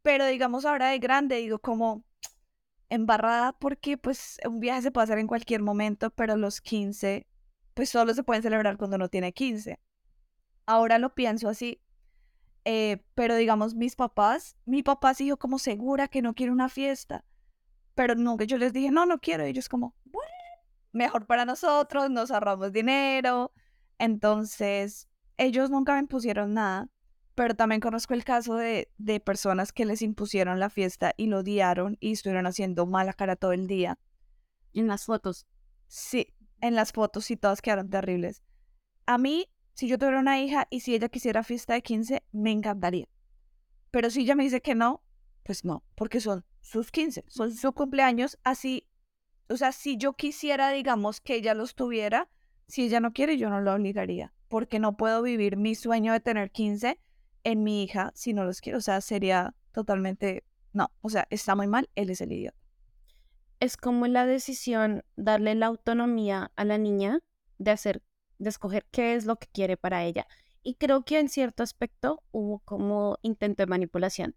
[0.03, 2.05] Pero digamos ahora de grande digo como
[2.91, 7.27] embarrada porque pues un viaje se puede hacer en cualquier momento, pero los 15
[7.75, 9.79] pues solo se pueden celebrar cuando uno tiene 15.
[10.67, 11.81] Ahora lo pienso así,
[12.65, 16.69] eh, pero digamos mis papás, mi papá se dijo como segura que no quiere una
[16.69, 17.25] fiesta,
[17.95, 19.95] pero nunca yo les dije no, no quiero, ellos como,
[20.93, 23.53] mejor para nosotros, nos ahorramos dinero,
[23.99, 26.89] entonces ellos nunca me pusieron nada
[27.39, 31.39] pero también conozco el caso de, de, personas que les impusieron la fiesta y lo
[31.39, 33.97] odiaron y estuvieron haciendo mala cara todo el día.
[34.75, 35.47] En las fotos.
[35.87, 38.43] Sí, en las fotos y todas quedaron terribles.
[39.07, 42.51] A mí, si yo tuviera una hija y si ella quisiera fiesta de 15, me
[42.51, 43.07] encantaría.
[43.93, 45.05] Pero si ella me dice que no,
[45.45, 48.88] pues no, porque son sus 15, son su cumpleaños, así,
[49.49, 52.29] o sea, si yo quisiera, digamos, que ella los tuviera,
[52.67, 56.21] si ella no quiere, yo no la obligaría, porque no puedo vivir mi sueño de
[56.21, 57.01] tener 15
[57.45, 58.79] en mi hija si no los quiero.
[58.79, 62.59] O sea, sería totalmente, no, o sea, está muy mal, él es el idiota.
[63.61, 67.21] Es como la decisión, darle la autonomía a la niña
[67.57, 68.03] de hacer,
[68.39, 70.27] de escoger qué es lo que quiere para ella.
[70.63, 74.37] Y creo que en cierto aspecto hubo como intento de manipulación.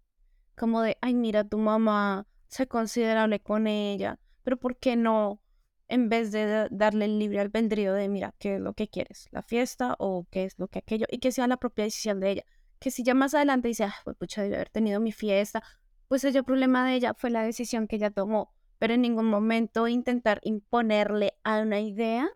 [0.56, 5.40] Como de, ay, mira, tu mamá, sé considerable con ella, pero ¿por qué no
[5.88, 9.28] en vez de darle el libre albedrío de, mira, ¿qué es lo que quieres?
[9.30, 11.04] ¿La fiesta o qué es lo que aquello?
[11.10, 12.44] Y que sea la propia decisión de ella.
[12.78, 15.62] Que si ya más adelante dice, ah, pues pucha, debe haber tenido mi fiesta,
[16.08, 18.54] pues el problema de ella fue la decisión que ella tomó.
[18.78, 22.30] Pero en ningún momento intentar imponerle a una idea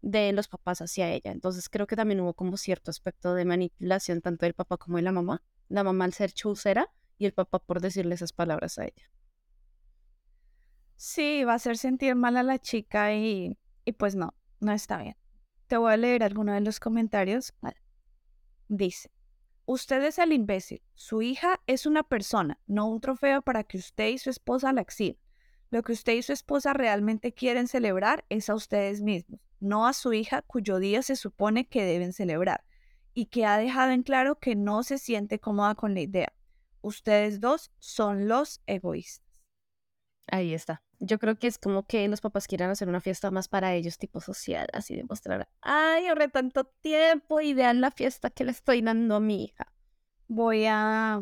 [0.00, 1.32] de los papás hacia ella.
[1.32, 5.02] Entonces creo que también hubo como cierto aspecto de manipulación tanto del papá como de
[5.02, 5.42] la mamá.
[5.68, 9.10] La mamá al ser chusera y el papá por decirle esas palabras a ella.
[10.96, 14.98] Sí, va a hacer sentir mal a la chica y, y pues no, no está
[14.98, 15.16] bien.
[15.66, 17.54] Te voy a leer alguno de los comentarios.
[18.68, 19.10] Dice,
[19.66, 20.82] usted es el imbécil.
[20.94, 24.82] Su hija es una persona, no un trofeo para que usted y su esposa la
[24.82, 25.18] exhiban.
[25.70, 29.92] Lo que usted y su esposa realmente quieren celebrar es a ustedes mismos, no a
[29.92, 32.64] su hija cuyo día se supone que deben celebrar
[33.12, 36.32] y que ha dejado en claro que no se siente cómoda con la idea.
[36.80, 39.23] Ustedes dos son los egoístas.
[40.26, 40.82] Ahí está.
[41.00, 43.98] Yo creo que es como que los papás quieran hacer una fiesta más para ellos,
[43.98, 48.80] tipo social, así demostrar, ay, ahorré tanto tiempo y vean la fiesta que le estoy
[48.80, 49.72] dando a mi hija.
[50.26, 51.20] Voy a,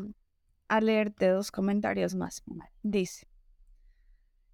[0.68, 2.44] a leerte dos comentarios más.
[2.82, 3.26] Dice,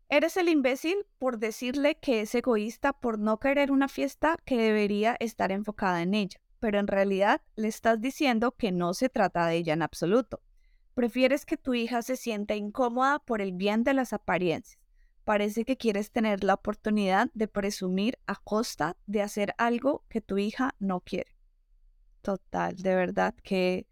[0.09, 5.17] eres el imbécil por decirle que es egoísta por no querer una fiesta que debería
[5.21, 9.57] estar enfocada en ella, pero en realidad le estás diciendo que no se trata de
[9.57, 10.41] ella en absoluto.
[10.99, 14.81] Prefieres que tu hija se sienta incómoda por el bien de las apariencias.
[15.23, 20.39] Parece que quieres tener la oportunidad de presumir a costa de hacer algo que tu
[20.39, 21.37] hija no quiere.
[22.21, 23.87] Total, de verdad que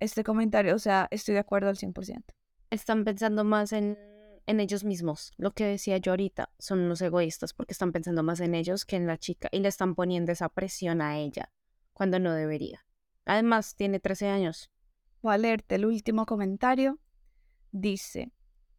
[0.00, 2.24] este comentario, o sea, estoy de acuerdo al 100%.
[2.70, 3.98] Están pensando más en,
[4.46, 5.32] en ellos mismos.
[5.36, 8.96] Lo que decía yo ahorita, son unos egoístas porque están pensando más en ellos que
[8.96, 11.52] en la chica y le están poniendo esa presión a ella
[11.92, 12.86] cuando no debería.
[13.26, 14.70] Además, tiene 13 años.
[15.30, 16.98] A leerte el último comentario.
[17.72, 18.30] Dice,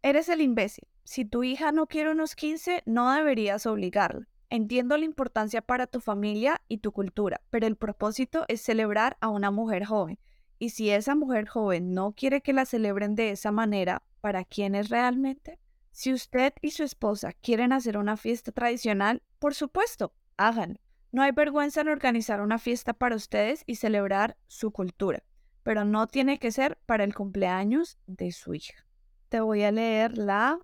[0.01, 0.87] eres el imbécil.
[1.03, 4.27] Si tu hija no quiere unos 15, no deberías obligarla.
[4.49, 9.27] Entiendo la importancia para tu familia y tu cultura, pero el propósito es celebrar a
[9.27, 10.19] una mujer joven.
[10.57, 14.73] Y si esa mujer joven no quiere que la celebren de esa manera, ¿para quién
[14.73, 15.59] es realmente?
[15.91, 20.79] Si usted y su esposa quieren hacer una fiesta tradicional, por supuesto, háganlo.
[21.11, 25.23] No hay vergüenza en organizar una fiesta para ustedes y celebrar su cultura
[25.67, 28.87] pero no tiene que ser para el cumpleaños de su hija.
[29.27, 30.61] Te voy a leer la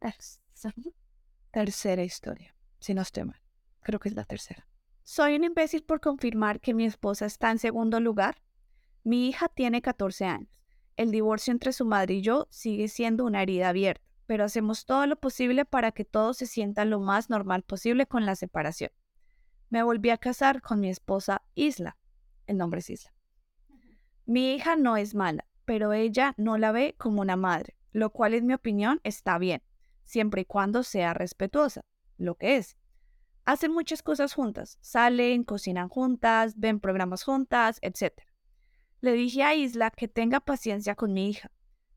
[1.50, 3.42] tercera historia, si no estoy mal.
[3.82, 4.68] Creo que es la tercera.
[5.02, 8.40] Soy un imbécil por confirmar que mi esposa está en segundo lugar.
[9.02, 10.62] Mi hija tiene 14 años.
[10.96, 15.08] El divorcio entre su madre y yo sigue siendo una herida abierta, pero hacemos todo
[15.08, 18.92] lo posible para que todos se sientan lo más normal posible con la separación.
[19.70, 21.96] Me volví a casar con mi esposa Isla.
[22.46, 23.14] El nombre es Isla.
[24.26, 28.32] Mi hija no es mala, pero ella no la ve como una madre, lo cual
[28.34, 29.62] en mi opinión está bien,
[30.04, 31.82] siempre y cuando sea respetuosa,
[32.16, 32.76] lo que es.
[33.44, 38.22] Hacen muchas cosas juntas, salen, cocinan juntas, ven programas juntas, etc.
[39.00, 41.50] Le dije a Isla que tenga paciencia con mi hija.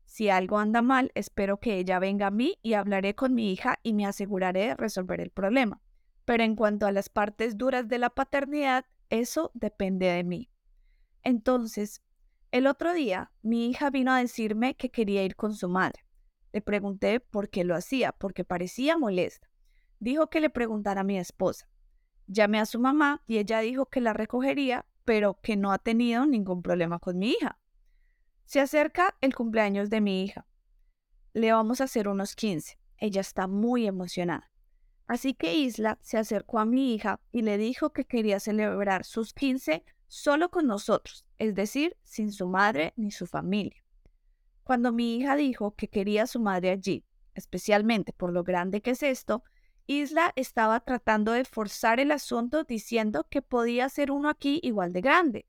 [0.04, 3.78] Si algo anda mal, espero que ella venga a mí y hablaré con mi hija
[3.82, 5.80] y me aseguraré de resolver el problema.
[6.26, 10.50] Pero en cuanto a las partes duras de la paternidad, eso depende de mí.
[11.22, 12.02] Entonces,
[12.50, 16.04] el otro día, mi hija vino a decirme que quería ir con su madre.
[16.52, 19.48] Le pregunté por qué lo hacía, porque parecía molesta.
[20.00, 21.68] Dijo que le preguntara a mi esposa.
[22.26, 26.26] Llamé a su mamá y ella dijo que la recogería, pero que no ha tenido
[26.26, 27.58] ningún problema con mi hija.
[28.44, 30.46] Se acerca el cumpleaños de mi hija.
[31.34, 32.78] Le vamos a hacer unos 15.
[32.96, 34.50] Ella está muy emocionada.
[35.06, 39.32] Así que Isla se acercó a mi hija y le dijo que quería celebrar sus
[39.32, 43.84] 15 solo con nosotros, es decir, sin su madre ni su familia.
[44.64, 48.90] Cuando mi hija dijo que quería a su madre allí, especialmente por lo grande que
[48.90, 49.44] es esto,
[49.86, 55.00] Isla estaba tratando de forzar el asunto diciendo que podía ser uno aquí igual de
[55.00, 55.46] grande.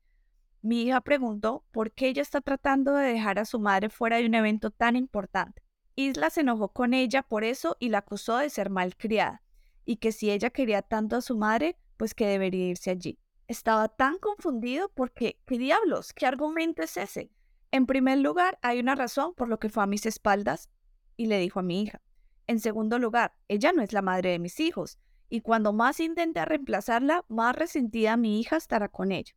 [0.62, 4.26] Mi hija preguntó por qué ella está tratando de dejar a su madre fuera de
[4.26, 5.62] un evento tan importante.
[5.96, 9.42] Isla se enojó con ella por eso y la acusó de ser malcriada,
[9.84, 13.18] y que si ella quería tanto a su madre, pues que debería irse allí.
[13.50, 16.12] Estaba tan confundido porque, ¿qué diablos?
[16.12, 17.32] ¿Qué argumento es ese?
[17.72, 20.70] En primer lugar, hay una razón por lo que fue a mis espaldas
[21.16, 22.00] y le dijo a mi hija.
[22.46, 26.44] En segundo lugar, ella no es la madre de mis hijos, y cuando más intente
[26.44, 29.34] reemplazarla, más resentida mi hija estará con ella.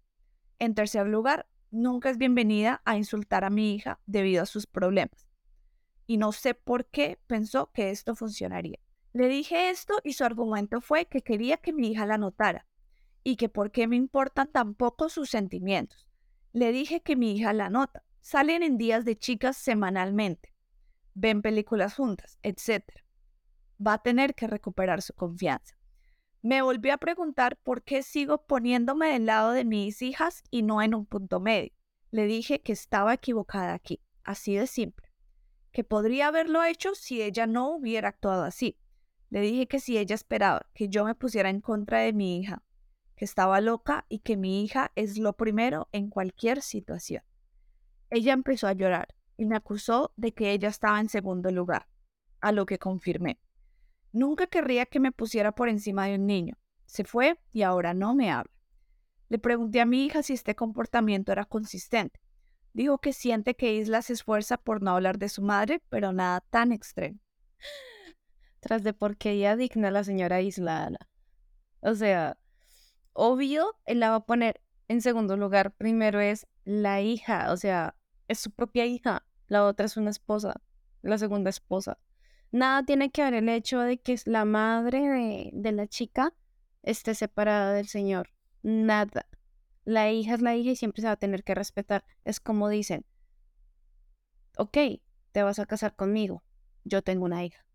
[0.59, 5.25] En tercer lugar, nunca es bienvenida a insultar a mi hija debido a sus problemas.
[6.05, 8.77] Y no sé por qué pensó que esto funcionaría.
[9.11, 12.67] Le dije esto y su argumento fue que quería que mi hija la notara,
[13.23, 16.07] y que por qué me importan tampoco sus sentimientos.
[16.51, 18.03] Le dije que mi hija la nota.
[18.21, 20.53] Salen en días de chicas semanalmente.
[21.13, 22.83] Ven películas juntas, etc.
[23.85, 25.75] Va a tener que recuperar su confianza.
[26.41, 30.81] Me volvió a preguntar por qué sigo poniéndome del lado de mis hijas y no
[30.81, 31.71] en un punto medio.
[32.11, 35.09] Le dije que estaba equivocada aquí, así de simple,
[35.71, 38.77] que podría haberlo hecho si ella no hubiera actuado así.
[39.29, 42.61] Le dije que si ella esperaba que yo me pusiera en contra de mi hija,
[43.15, 47.23] que estaba loca y que mi hija es lo primero en cualquier situación.
[48.09, 51.87] Ella empezó a llorar y me acusó de que ella estaba en segundo lugar,
[52.41, 53.39] a lo que confirmé.
[54.11, 56.55] Nunca querría que me pusiera por encima de un niño.
[56.85, 58.53] Se fue y ahora no me habla.
[59.29, 62.19] Le pregunté a mi hija si este comportamiento era consistente.
[62.73, 66.41] Dijo que siente que Isla se esfuerza por no hablar de su madre, pero nada
[66.49, 67.19] tan extremo.
[68.59, 70.91] Tras de por qué ella digna la señora Isla.
[71.81, 72.37] O sea,
[73.13, 75.71] obvio, él la va a poner en segundo lugar.
[75.71, 77.95] Primero es la hija, o sea,
[78.27, 79.25] es su propia hija.
[79.47, 80.61] La otra es una esposa,
[81.01, 81.99] la segunda esposa.
[82.51, 86.33] Nada tiene que ver el hecho de que la madre de, la chica
[86.83, 88.29] esté separada del señor.
[88.61, 89.27] Nada.
[89.85, 92.05] La hija es la hija y siempre se va a tener que respetar.
[92.25, 93.05] Es como dicen,
[94.57, 94.77] ok,
[95.31, 96.43] te vas a casar conmigo.
[96.83, 97.65] Yo tengo una hija.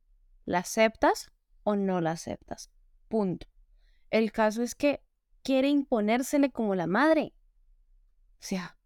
[0.45, 1.33] ¿La aceptas
[1.65, 2.71] o no la aceptas?
[3.09, 3.49] Punto.
[4.11, 5.03] El caso es que
[5.43, 7.33] quiere imponérsele como la madre.
[8.35, 8.77] O sea,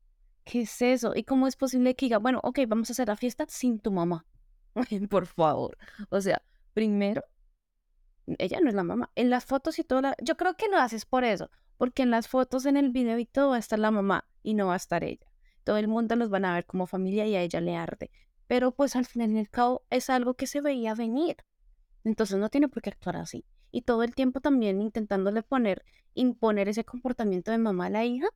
[0.45, 1.13] ¿qué es eso?
[1.15, 3.93] ¿Y cómo es posible que diga, bueno, ok, vamos a hacer la fiesta sin tu
[3.93, 4.27] mamá?
[5.11, 5.77] Por favor.
[6.11, 6.43] O sea,
[6.75, 7.23] primero,
[8.39, 9.11] ella no es la mamá.
[9.15, 10.17] En las fotos y todo, la...
[10.23, 13.27] yo creo que lo haces por eso, porque en las fotos, en el video y
[13.27, 15.27] todo va a estar la mamá y no va a estar ella.
[15.65, 18.11] Todo el mundo los van a ver como familia y a ella le arde.
[18.47, 21.37] Pero pues al final y al cabo es algo que se veía venir.
[22.05, 23.45] Entonces no tiene por qué actuar así.
[23.73, 28.29] Y todo el tiempo también intentándole poner, imponer ese comportamiento de mamá a la hija.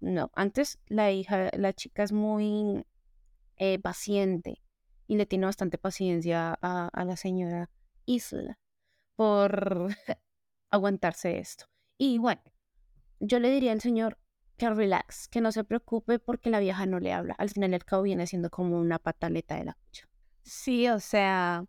[0.00, 2.84] No, antes la hija, la chica es muy
[3.56, 4.62] eh, paciente
[5.06, 7.70] y le tiene bastante paciencia a, la señora
[8.06, 8.58] Isla
[9.14, 9.88] por
[10.70, 11.66] aguantarse esto.
[11.98, 12.42] Y bueno,
[13.20, 14.18] yo le diría al señor
[14.56, 17.34] que relax, que no se preocupe porque la vieja no le habla.
[17.34, 20.08] Al final el cabo viene siendo como una pataleta de la cucha.
[20.42, 21.64] Sí, o sea,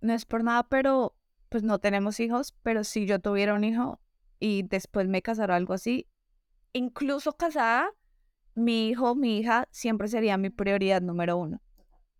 [0.00, 1.16] no es por nada, pero
[1.48, 4.00] pues no tenemos hijos, pero si yo tuviera un hijo
[4.38, 6.08] y después me casara algo así,
[6.72, 7.90] incluso casada,
[8.54, 11.60] mi hijo, mi hija siempre sería mi prioridad número uno.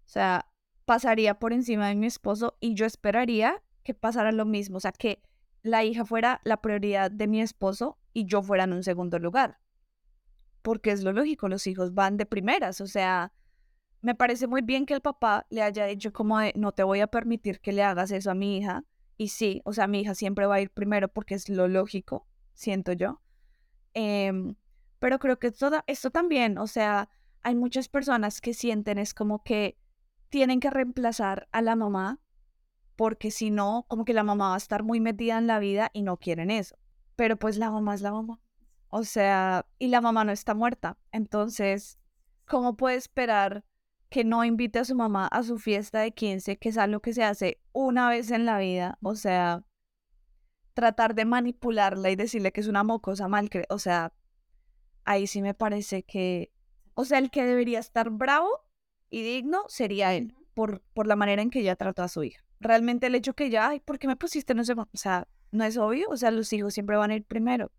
[0.05, 0.47] O sea,
[0.85, 4.93] pasaría por encima de mi esposo y yo esperaría que pasara lo mismo, o sea,
[4.93, 5.23] que
[5.63, 9.59] la hija fuera la prioridad de mi esposo y yo fuera en un segundo lugar.
[10.63, 13.33] Porque es lo lógico, los hijos van de primeras, o sea,
[14.01, 17.07] me parece muy bien que el papá le haya dicho como no te voy a
[17.09, 18.85] permitir que le hagas eso a mi hija.
[19.17, 22.27] Y sí, o sea, mi hija siempre va a ir primero porque es lo lógico,
[22.53, 23.21] siento yo.
[23.95, 24.57] Em,
[24.99, 27.09] pero creo que todo, esto también, o sea,
[27.43, 29.79] hay muchas personas que sienten es como que
[30.29, 32.21] tienen que reemplazar a la mamá
[32.97, 35.91] porque si no, como que la mamá va a estar muy metida en la vida
[35.93, 36.77] y no quieren eso.
[37.15, 38.41] Pero pues la mamá es la mamá.
[38.89, 40.99] O sea, y la mamá no está muerta.
[41.13, 41.99] Entonces,
[42.47, 43.65] ¿cómo puede esperar
[44.17, 47.13] que no invite a su mamá a su fiesta de 15, que es algo que
[47.13, 48.97] se hace una vez en la vida?
[49.03, 49.63] O sea,
[50.73, 54.15] tratar de manipularla y decirle que es una mocosa mal, o sea,
[55.05, 56.51] ahí sí me parece que,
[56.95, 58.49] o sea, el que debería estar bravo
[59.11, 62.43] y digno sería él, por, por la manera en que ella trató a su hija.
[62.59, 64.55] Realmente el hecho que ya, ay, ¿por qué me pusiste?
[64.55, 67.27] No sé, o sea, no es obvio, o sea, los hijos siempre van a ir
[67.27, 67.71] primero.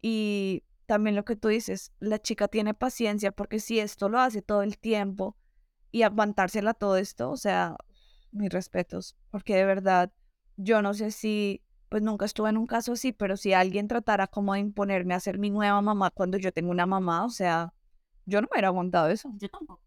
[0.00, 4.40] Y también lo que tú dices, la chica tiene paciencia porque si esto lo hace
[4.40, 5.36] todo el tiempo
[5.92, 7.76] y aguantársela todo esto, o sea,
[8.32, 10.10] mis respetos, porque de verdad,
[10.56, 14.26] yo no sé si, pues nunca estuve en un caso así, pero si alguien tratara
[14.26, 17.74] como de imponerme a ser mi nueva mamá cuando yo tengo una mamá, o sea,
[18.24, 19.30] yo no me hubiera aguantado eso.
[19.38, 19.82] Yo tampoco.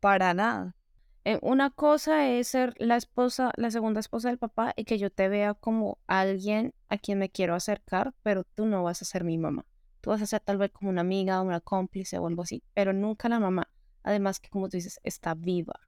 [0.00, 0.76] Para nada.
[1.24, 5.10] Eh, una cosa es ser la esposa, la segunda esposa del papá y que yo
[5.10, 9.24] te vea como alguien a quien me quiero acercar, pero tú no vas a ser
[9.24, 9.64] mi mamá.
[10.02, 12.92] Tú vas a ser tal vez como una amiga, una cómplice o algo así, pero
[12.92, 13.70] nunca la mamá.
[14.04, 15.80] Además que, como tú dices, está viva.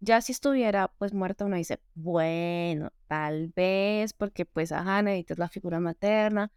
[0.00, 5.48] Ya si estuviera pues muerta, uno dice, bueno, tal vez, porque pues ajá, necesitas la
[5.48, 6.52] figura materna,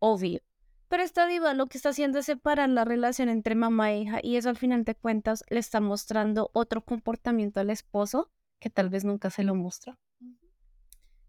[0.00, 0.40] obvio.
[0.88, 4.20] Pero está viva, lo que está haciendo es separar la relación entre mamá e hija
[4.22, 8.90] y eso al final de cuentas le está mostrando otro comportamiento al esposo que tal
[8.90, 9.98] vez nunca se lo muestra.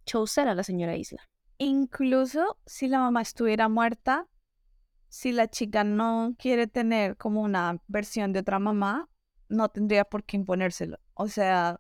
[0.06, 1.22] Chaucer a la señora Isla.
[1.60, 4.28] Incluso si la mamá estuviera muerta,
[5.14, 9.12] si la chica no quiere tener como una versión de otra mamá,
[9.48, 10.98] no tendría por qué imponérselo.
[11.14, 11.80] O sea,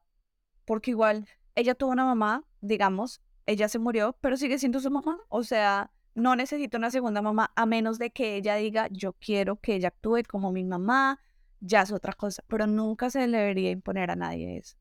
[0.65, 5.17] porque igual ella tuvo una mamá, digamos, ella se murió, pero sigue siendo su mamá.
[5.29, 9.55] O sea, no necesita una segunda mamá a menos de que ella diga, yo quiero
[9.55, 11.19] que ella actúe como mi mamá,
[11.59, 14.77] ya es otra cosa, pero nunca se le debería imponer a nadie eso.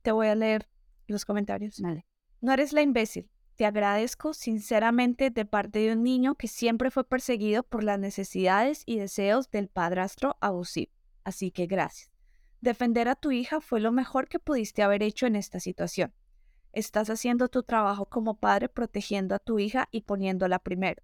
[0.00, 0.70] Te voy a leer
[1.06, 1.78] los comentarios.
[1.82, 2.06] Vale.
[2.40, 3.30] No eres la imbécil.
[3.60, 8.84] Te agradezco sinceramente de parte de un niño que siempre fue perseguido por las necesidades
[8.86, 10.90] y deseos del padrastro abusivo.
[11.24, 12.10] Así que gracias.
[12.62, 16.14] Defender a tu hija fue lo mejor que pudiste haber hecho en esta situación.
[16.72, 21.02] Estás haciendo tu trabajo como padre protegiendo a tu hija y poniéndola primero.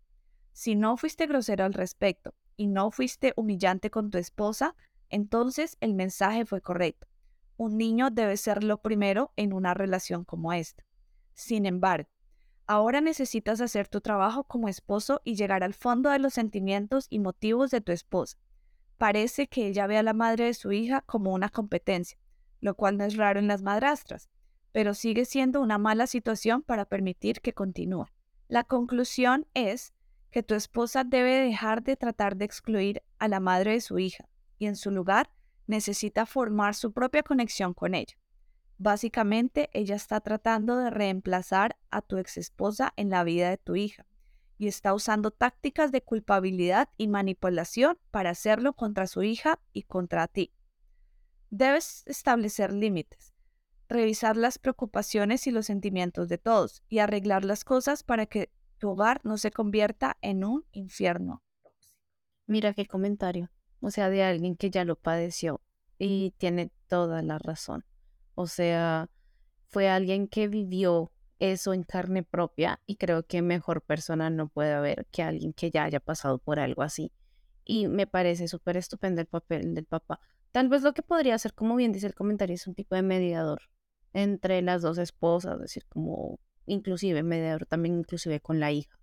[0.55, 4.75] Si no fuiste grosero al respecto y no fuiste humillante con tu esposa,
[5.11, 7.07] entonces el mensaje fue correcto.
[7.59, 10.87] Un niño debe ser lo primero en una relación como esta.
[11.35, 12.09] Sin embargo,
[12.67, 17.19] ahora necesitas hacer tu trabajo como esposo y llegar al fondo de los sentimientos y
[17.19, 18.39] motivos de tu esposa.
[18.99, 22.19] Parece que ella ve a la madre de su hija como una competencia,
[22.61, 24.29] lo cual no es raro en las madrastras,
[24.73, 28.07] pero sigue siendo una mala situación para permitir que continúe.
[28.49, 29.93] La conclusión es
[30.31, 34.29] que tu esposa debe dejar de tratar de excluir a la madre de su hija
[34.59, 35.31] y en su lugar
[35.67, 38.17] necesita formar su propia conexión con ella.
[38.79, 43.77] Básicamente, ella está tratando de reemplazar a tu ex esposa en la vida de tu
[43.77, 44.07] hija
[44.59, 50.29] y está usando tácticas de culpabilidad y manipulación para hacerlo contra su hija y contra
[50.29, 50.53] ti.
[51.51, 53.35] Debes establecer límites,
[53.89, 58.91] revisar las preocupaciones y los sentimientos de todos y arreglar las cosas para que tu
[58.91, 61.43] hogar no se convierta en un infierno.
[62.47, 63.51] Mira qué comentario
[63.81, 65.61] o sea, de alguien que ya lo padeció
[65.99, 67.85] y tiene toda la razón.
[68.37, 69.11] O sea,
[69.67, 74.73] fue alguien que vivió eso en carne propia y creo que mejor persona no puede
[74.73, 77.13] haber que alguien que ya haya pasado por algo así.
[77.65, 80.21] Y me parece súper estupendo el papel del papá.
[80.53, 83.03] Tal vez lo que podría ser, como bien dice el comentario, es un tipo de
[83.03, 83.63] mediador
[84.13, 88.99] entre las dos esposas, es decir, como inclusive mediador también inclusive con la hija.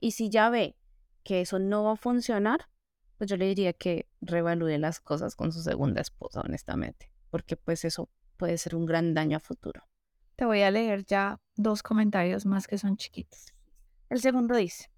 [0.00, 0.76] Y si ya ve
[1.22, 2.68] que eso no va a funcionar,
[3.18, 7.84] pues yo le diría que revalúe las cosas con su segunda esposa, honestamente, porque pues
[7.84, 9.82] eso puede ser un gran daño a futuro.
[10.36, 13.54] Te voy a leer ya dos comentarios más que son chiquitos.
[14.10, 14.90] El segundo dice,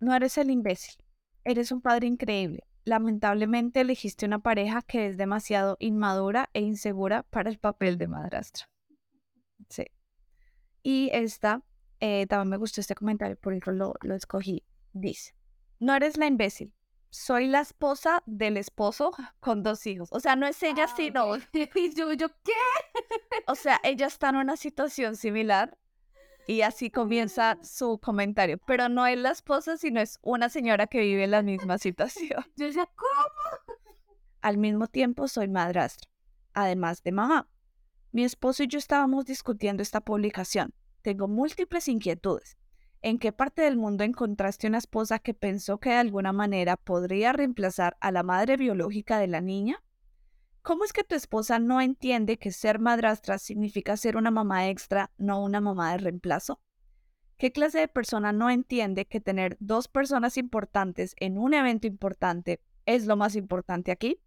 [0.00, 0.96] no eres el imbécil,
[1.44, 2.64] eres un padre increíble.
[2.84, 8.68] Lamentablemente elegiste una pareja que es demasiado inmadura e insegura para el papel de madrastra.
[9.68, 9.86] Sí.
[10.82, 11.62] Y esta,
[11.98, 14.62] eh, también me gustó este comentario, por eso lo, lo escogí.
[14.92, 15.34] Dice,
[15.80, 16.72] no eres la imbécil,
[17.10, 20.08] soy la esposa del esposo con dos hijos.
[20.12, 21.36] O sea, no es ella, ah, sino.
[21.74, 22.52] Y yo, yo, ¿qué?
[23.46, 25.76] O sea, ella está en una situación similar
[26.46, 28.58] y así comienza su comentario.
[28.66, 32.44] Pero no es la esposa, sino es una señora que vive en la misma situación.
[32.56, 33.76] Yo decía, ¿cómo?
[34.40, 36.08] Al mismo tiempo, soy madrastra,
[36.54, 37.48] además de mamá.
[38.12, 40.72] Mi esposo y yo estábamos discutiendo esta publicación.
[41.02, 42.56] Tengo múltiples inquietudes.
[43.06, 47.32] ¿En qué parte del mundo encontraste una esposa que pensó que de alguna manera podría
[47.32, 49.80] reemplazar a la madre biológica de la niña?
[50.62, 55.12] ¿Cómo es que tu esposa no entiende que ser madrastra significa ser una mamá extra,
[55.18, 56.60] no una mamá de reemplazo?
[57.36, 62.60] ¿Qué clase de persona no entiende que tener dos personas importantes en un evento importante
[62.86, 64.20] es lo más importante aquí?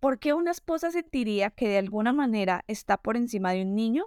[0.00, 4.06] ¿Por qué una esposa sentiría que de alguna manera está por encima de un niño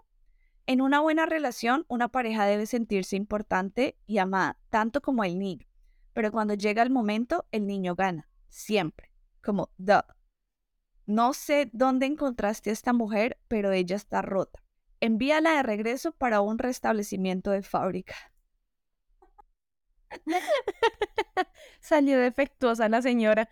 [0.65, 5.67] en una buena relación, una pareja debe sentirse importante y amada, tanto como el niño.
[6.13, 9.11] Pero cuando llega el momento, el niño gana, siempre.
[9.41, 10.03] Como, duh.
[11.05, 14.63] No sé dónde encontraste a esta mujer, pero ella está rota.
[15.01, 18.15] Envíala de regreso para un restablecimiento de fábrica.
[21.81, 23.49] Salió defectuosa la señora.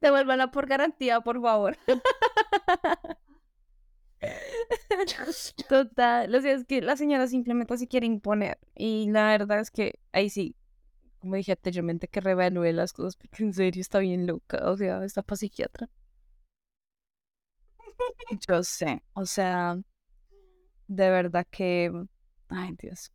[0.00, 1.76] Devuélvala por garantía, por favor.
[5.68, 9.70] Total, o sea, es que la señora simplemente se quiere imponer y la verdad es
[9.70, 10.56] que ahí sí,
[11.20, 15.04] como dije anteriormente, que revalúe las cosas porque en serio está bien loca, o sea,
[15.04, 15.88] está para psiquiatra.
[18.48, 19.78] Yo sé, o sea,
[20.88, 21.92] de verdad que,
[22.48, 23.12] ay Dios.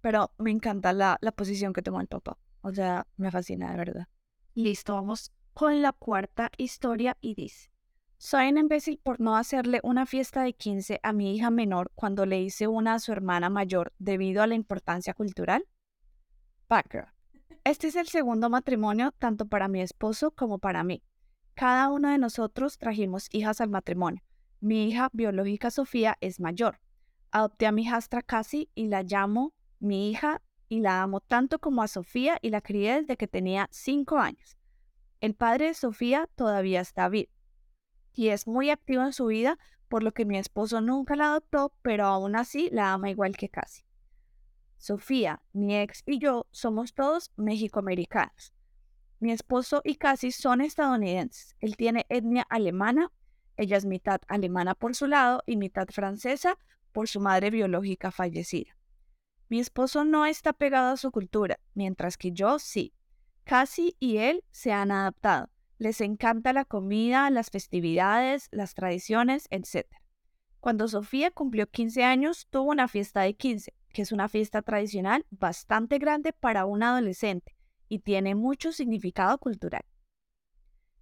[0.00, 3.76] Pero me encanta la, la posición que tomó el papá, o sea, me fascina de
[3.76, 4.08] verdad.
[4.54, 7.73] Listo, vamos con la cuarta historia y dice.
[8.26, 12.24] Soy un imbécil por no hacerle una fiesta de 15 a mi hija menor cuando
[12.24, 15.68] le hice una a su hermana mayor debido a la importancia cultural.
[16.66, 17.12] Background.
[17.64, 21.02] Este es el segundo matrimonio tanto para mi esposo como para mí.
[21.52, 24.22] Cada uno de nosotros trajimos hijas al matrimonio.
[24.58, 26.80] Mi hija biológica Sofía es mayor.
[27.30, 31.82] Adopté a mi hijastra Casi y la llamo mi hija y la amo tanto como
[31.82, 34.56] a Sofía y la crié desde que tenía 5 años.
[35.20, 37.33] El padre de Sofía todavía está vivo
[38.14, 39.58] y es muy activo en su vida,
[39.88, 43.48] por lo que mi esposo nunca la adoptó, pero aún así la ama igual que
[43.48, 43.84] casi.
[44.78, 48.52] Sofía, mi ex y yo somos todos mexicoamericanos.
[49.18, 51.56] Mi esposo y casi son estadounidenses.
[51.60, 53.10] Él tiene etnia alemana
[53.56, 56.58] Ella es mitad alemana por su lado y mitad francesa
[56.92, 58.76] por su madre biológica fallecida.
[59.48, 62.92] Mi esposo no está pegado a su cultura, mientras que yo sí.
[63.44, 65.53] Cassie y él se han adaptado.
[65.84, 69.86] Les encanta la comida, las festividades, las tradiciones, etc.
[70.58, 75.26] Cuando Sofía cumplió 15 años, tuvo una fiesta de 15, que es una fiesta tradicional
[75.28, 77.54] bastante grande para un adolescente
[77.86, 79.84] y tiene mucho significado cultural.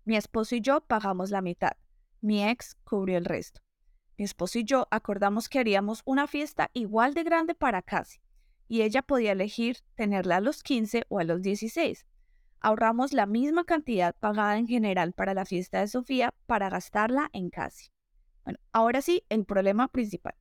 [0.05, 1.77] Mi esposo y yo pagamos la mitad.
[2.21, 3.61] Mi ex cubrió el resto.
[4.19, 8.21] Mi esposo y yo acordamos que haríamos una fiesta igual de grande para Cassie,
[8.67, 12.05] y ella podía elegir tenerla a los 15 o a los 16.
[12.65, 17.51] Ahorramos la misma cantidad pagada en general para la fiesta de Sofía para gastarla en
[17.51, 17.91] Cassie.
[18.45, 20.37] Bueno, ahora sí, el problema principal.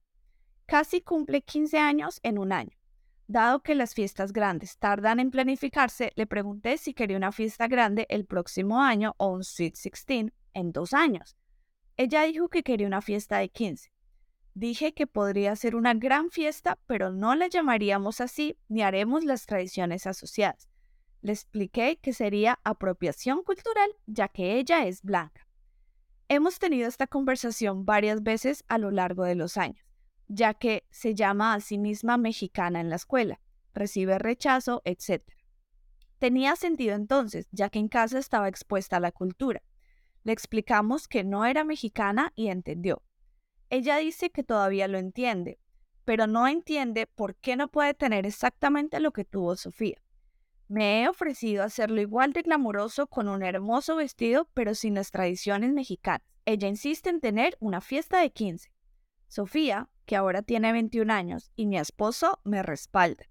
[0.68, 2.78] Cassie cumple 15 años en un año.
[3.26, 8.06] Dado que las fiestas grandes tardan en planificarse, le pregunté si quería una fiesta grande
[8.08, 11.36] el próximo año o un Sweet 16 en dos años.
[11.98, 13.92] Ella dijo que quería una fiesta de 15.
[14.54, 19.48] Dije que podría ser una gran fiesta, pero no la llamaríamos así ni haremos las
[19.48, 20.71] tradiciones asociadas.
[21.22, 25.48] Le expliqué que sería apropiación cultural, ya que ella es blanca.
[26.30, 29.86] Hemos tenido esta conversación varias veces a lo largo de los años,
[30.28, 33.40] ya que se llama a sí misma mexicana en la escuela,
[33.74, 35.24] recibe rechazo, etc.
[36.18, 39.62] Tenía sentido entonces, ya que en casa estaba expuesta a la cultura.
[40.24, 43.04] Le explicamos que no era mexicana y entendió.
[43.70, 45.60] Ella dice que todavía lo entiende,
[46.06, 50.02] pero no entiende por qué no puede tener exactamente lo que tuvo Sofía.
[50.72, 55.74] Me he ofrecido hacerlo igual de glamuroso con un hermoso vestido, pero sin las tradiciones
[55.74, 56.26] mexicanas.
[56.46, 58.72] Ella insiste en tener una fiesta de 15.
[59.28, 63.28] Sofía, que ahora tiene 21 años, y mi esposo me respaldan.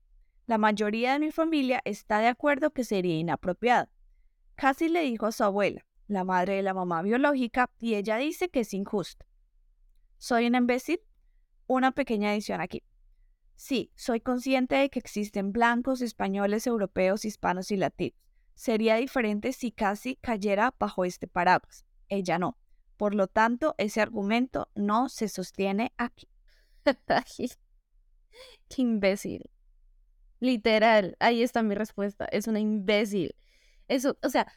[0.47, 3.89] La mayoría de mi familia está de acuerdo que sería inapropiado.
[4.55, 8.51] Casi le dijo a su abuela, la madre de la mamá biológica, y ella dice
[8.51, 9.25] que es injusto.
[10.19, 11.01] ¿Soy un imbécil?
[11.67, 12.83] Una pequeña edición aquí.
[13.61, 18.19] Sí, soy consciente de que existen blancos, españoles, europeos, hispanos y latinos.
[18.55, 21.85] Sería diferente si casi cayera bajo este paraguas.
[22.09, 22.57] Ella no.
[22.97, 26.27] Por lo tanto, ese argumento no se sostiene aquí.
[28.71, 29.51] Qué imbécil.
[30.39, 32.25] Literal, ahí está mi respuesta.
[32.33, 33.35] Es una imbécil.
[33.89, 34.51] Eso, o sea,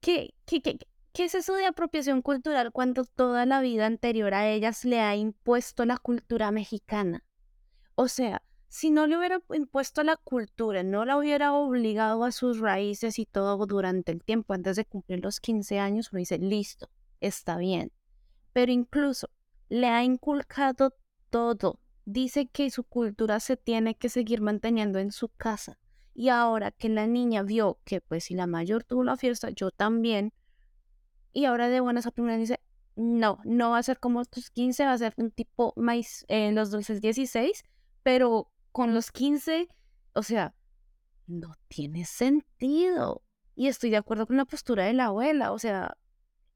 [0.00, 0.78] ¿Qué, qué, qué,
[1.12, 5.16] qué es eso de apropiación cultural cuando toda la vida anterior a ellas le ha
[5.16, 7.22] impuesto la cultura mexicana?
[7.94, 12.58] O sea, si no le hubiera impuesto la cultura, no la hubiera obligado a sus
[12.58, 16.88] raíces y todo durante el tiempo antes de cumplir los 15 años, uno dice, listo,
[17.20, 17.92] está bien.
[18.52, 19.28] Pero incluso
[19.68, 20.94] le ha inculcado
[21.30, 21.80] todo.
[22.04, 25.78] Dice que su cultura se tiene que seguir manteniendo en su casa.
[26.14, 29.70] Y ahora que la niña vio que pues si la mayor tuvo la fiesta, yo
[29.70, 30.32] también.
[31.32, 32.60] Y ahora de buenas a primeras dice,
[32.96, 36.54] no, no va a ser como estos 15, va a ser un tipo más en
[36.54, 37.64] los dulces 16,
[38.02, 39.68] pero con los 15,
[40.14, 40.54] o sea,
[41.26, 43.22] no tiene sentido.
[43.54, 45.96] Y estoy de acuerdo con la postura de la abuela, o sea,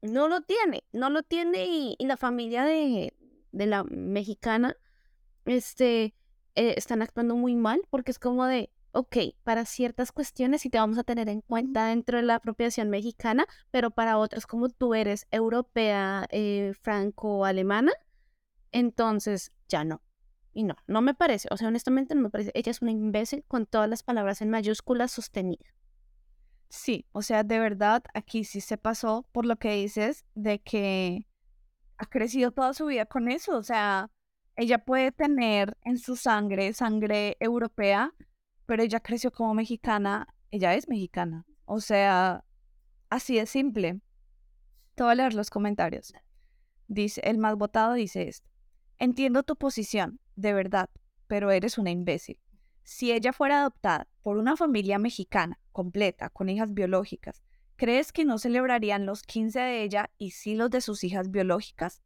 [0.01, 3.13] no lo tiene, no lo tiene y, la familia de,
[3.51, 4.75] de, la mexicana,
[5.45, 6.15] este,
[6.55, 10.79] eh, están actuando muy mal porque es como de, ok, para ciertas cuestiones sí te
[10.79, 14.95] vamos a tener en cuenta dentro de la apropiación mexicana, pero para otras como tú
[14.95, 17.91] eres europea, eh, franco-alemana,
[18.71, 20.01] entonces ya no.
[20.57, 22.49] Y no, no me parece, o sea, honestamente no me parece.
[22.55, 25.71] Ella es una imbécil con todas las palabras en mayúsculas sostenidas.
[26.67, 31.27] Sí, o sea, de verdad, aquí sí se pasó por lo que dices de que
[31.99, 33.55] ha crecido toda su vida con eso.
[33.55, 34.09] O sea,
[34.55, 38.15] ella puede tener en su sangre sangre europea,
[38.65, 41.45] pero ella creció como mexicana, ella es mexicana.
[41.65, 42.43] O sea,
[43.11, 44.01] así es simple.
[44.95, 46.15] Te voy a leer los comentarios.
[46.87, 48.49] Dice, el más votado dice esto.
[48.97, 50.89] Entiendo tu posición, de verdad,
[51.27, 52.39] pero eres una imbécil.
[52.83, 57.43] Si ella fuera adoptada por una familia mexicana completa, con hijas biológicas,
[57.75, 62.01] ¿crees que no celebrarían los 15 de ella y sí los de sus hijas biológicas?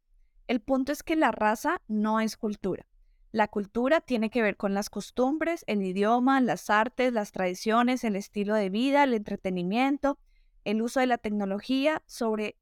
[0.48, 2.88] El punto es que la raza no es cultura.
[3.32, 8.16] La cultura tiene que ver con las costumbres, el idioma, las artes, las tradiciones, el
[8.16, 10.20] estilo de vida, el entretenimiento,
[10.66, 12.58] el uso de la tecnología, sobre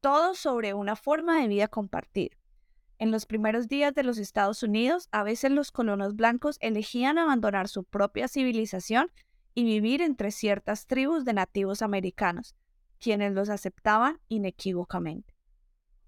[0.00, 2.36] todo sobre una forma de vida compartida.
[2.98, 7.68] En los primeros días de los Estados Unidos, a veces los colonos blancos elegían abandonar
[7.68, 9.12] su propia civilización
[9.54, 12.56] y vivir entre ciertas tribus de nativos americanos,
[12.98, 15.36] quienes los aceptaban inequívocamente.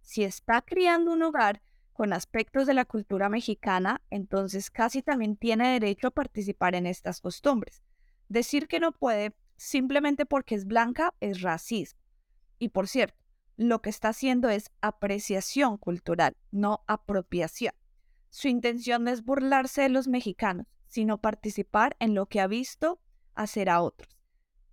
[0.03, 1.63] Si está criando un hogar
[1.93, 7.21] con aspectos de la cultura mexicana, entonces casi también tiene derecho a participar en estas
[7.21, 7.85] costumbres.
[8.29, 12.01] Decir que no puede simplemente porque es blanca es racismo.
[12.59, 13.20] Y por cierto,
[13.61, 17.75] lo que está haciendo es apreciación cultural, no apropiación.
[18.31, 23.03] Su intención no es burlarse de los mexicanos, sino participar en lo que ha visto
[23.35, 24.17] hacer a otros.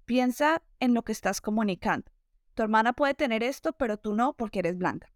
[0.06, 2.10] Piensa en lo que estás comunicando.
[2.54, 5.12] Tu hermana puede tener esto, pero tú no porque eres blanca.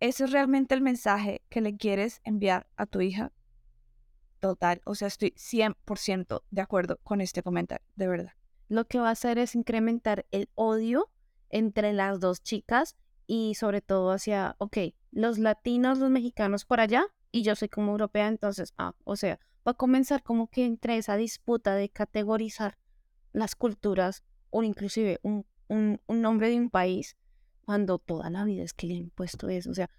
[0.00, 3.32] ¿Ese es realmente el mensaje que le quieres enviar a tu hija?
[4.38, 8.32] Total, o sea, estoy 100% de acuerdo con este comentario, de verdad.
[8.68, 11.10] Lo que va a hacer es incrementar el odio
[11.50, 12.96] entre las dos chicas
[13.26, 14.78] y sobre todo hacia, ok,
[15.10, 19.38] los latinos, los mexicanos por allá y yo soy como europea, entonces, ah, o sea,
[19.66, 22.78] va a comenzar como que entre esa disputa de categorizar
[23.32, 27.16] las culturas o inclusive un, un, nombre de un país
[27.60, 29.90] cuando toda la vida es que le han puesto eso, o sea,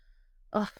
[0.51, 0.71] ah.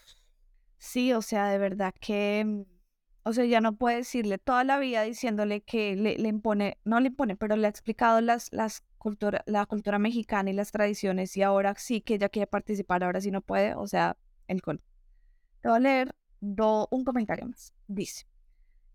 [0.78, 2.80] sí, o sea, de verdad que mm,
[3.24, 7.08] o sea, ya no puede decirle toda la vida diciéndole que le, impone, no le
[7.08, 11.42] impone, pero le ha explicado las, las cultura, la cultura mexicana y las tradiciones y
[11.42, 14.84] ahora sí que ella quiere participar, ahora sí no puede, o sea, el colmo.
[15.62, 17.74] Te voy a leer un comentario más.
[17.88, 18.28] Dice,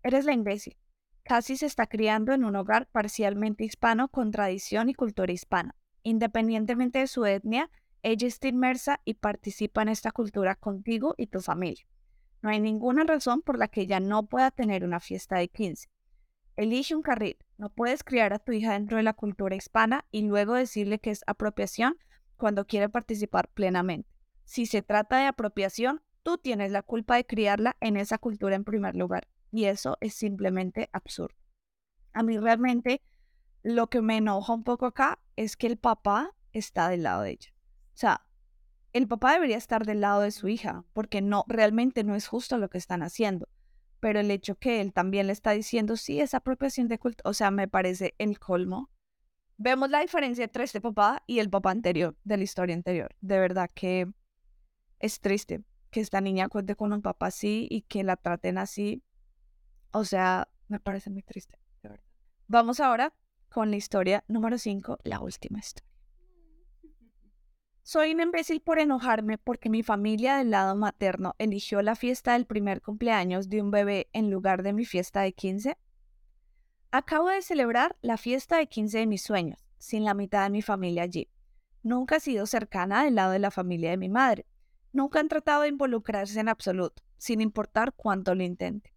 [0.03, 0.77] eres la imbécil.
[1.23, 5.75] Casi se está criando en un hogar parcialmente hispano con tradición y cultura hispana.
[6.03, 7.69] Independientemente de su etnia,
[8.03, 11.85] ella está inmersa y participa en esta cultura contigo y tu familia.
[12.43, 15.89] No hay ninguna razón por la que ella no pueda tener una fiesta de 15.
[16.55, 17.37] Elige un carril.
[17.57, 21.11] No puedes criar a tu hija dentro de la cultura hispana y luego decirle que
[21.11, 21.97] es apropiación
[22.37, 24.09] cuando quiere participar plenamente.
[24.45, 28.63] Si se trata de apropiación, tú tienes la culpa de criarla en esa cultura en
[28.63, 29.27] primer lugar.
[29.51, 31.35] Y eso es simplemente absurdo.
[32.13, 33.01] A mí realmente
[33.63, 37.31] lo que me enoja un poco acá es que el papá está del lado de
[37.31, 37.53] ella.
[37.93, 38.25] O sea,
[38.93, 42.57] el papá debería estar del lado de su hija, porque no, realmente no es justo
[42.57, 43.49] lo que están haciendo.
[43.99, 47.33] Pero el hecho que él también le está diciendo, sí, es apropiación de culto, o
[47.33, 48.89] sea, me parece el colmo.
[49.57, 53.15] Vemos la diferencia entre este papá y el papá anterior, de la historia anterior.
[53.21, 54.07] De verdad que
[54.99, 59.01] es triste que esta niña cuente con un papá así y que la traten así.
[59.91, 61.57] O sea, me parece muy triste.
[62.47, 63.13] Vamos ahora
[63.49, 65.94] con la historia número 5, la última historia.
[67.87, 72.47] Soy un imbécil por enojarme porque mi familia del lado materno eligió la fiesta del
[72.47, 75.77] primer cumpleaños de un bebé en lugar de mi fiesta de 15.
[76.89, 80.63] Acabo de celebrar la fiesta de 15 de mis sueños, sin la mitad de mi
[80.63, 81.29] familia allí.
[81.83, 84.47] Nunca he sido cercana del lado de la familia de mi madre.
[84.91, 88.95] Nunca han tratado de involucrarse en absoluto, sin importar cuánto lo intente.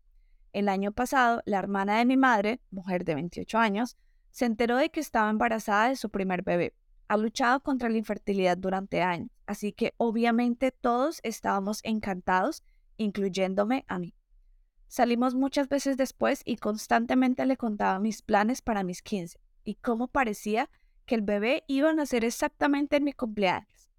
[0.55, 3.99] El año pasado, la hermana de mi madre, mujer de 28 años,
[4.31, 6.73] se enteró de que estaba embarazada de su primer bebé
[7.09, 12.63] ha luchado contra la infertilidad durante años, así que obviamente todos estábamos encantados,
[12.99, 14.15] incluyéndome a mí.
[14.89, 20.09] Salimos muchas veces después y constantemente le contaba mis planes para mis 15 y cómo
[20.09, 20.71] parecía
[21.05, 23.91] que el bebé iba a nacer exactamente en mi cumpleaños.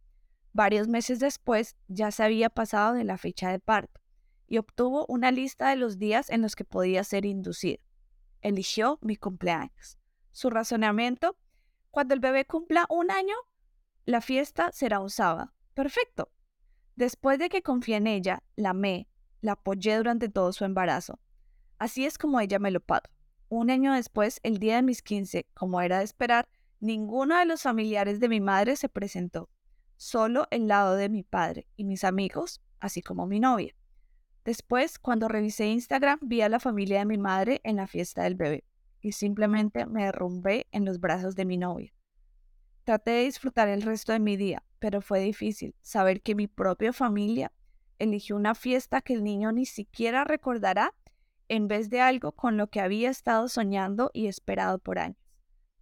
[0.54, 4.02] Varios meses después ya se había pasado de la fecha de parto
[4.48, 7.82] y obtuvo una lista de los días en los que podía ser inducido.
[8.42, 10.00] Eligió mi cumpleaños.
[10.32, 11.38] Su razonamiento
[11.92, 13.36] cuando el bebé cumpla un año,
[14.06, 15.54] la fiesta será un sábado.
[15.74, 16.32] Perfecto.
[16.96, 19.08] Después de que confié en ella, la amé,
[19.42, 21.20] la apoyé durante todo su embarazo.
[21.78, 23.08] Así es como ella me lo pagó.
[23.48, 26.48] Un año después, el día de mis 15, como era de esperar,
[26.80, 29.50] ninguno de los familiares de mi madre se presentó,
[29.98, 33.74] solo el lado de mi padre y mis amigos, así como mi novia.
[34.46, 38.36] Después, cuando revisé Instagram, vi a la familia de mi madre en la fiesta del
[38.36, 38.69] bebé
[39.02, 41.94] y simplemente me derrumbé en los brazos de mi novia.
[42.84, 46.94] Traté de disfrutar el resto de mi día, pero fue difícil saber que mi propia
[46.94, 47.52] familia
[48.00, 50.94] eligió una fiesta que el niño ni siquiera recordará
[51.50, 55.18] en vez de algo con lo que había estado soñando y esperado por años.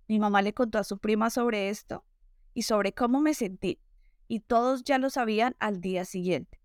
[0.07, 2.05] Mi mamá le contó a su prima sobre esto
[2.53, 3.79] y sobre cómo me sentí,
[4.27, 6.59] y todos ya lo sabían al día siguiente.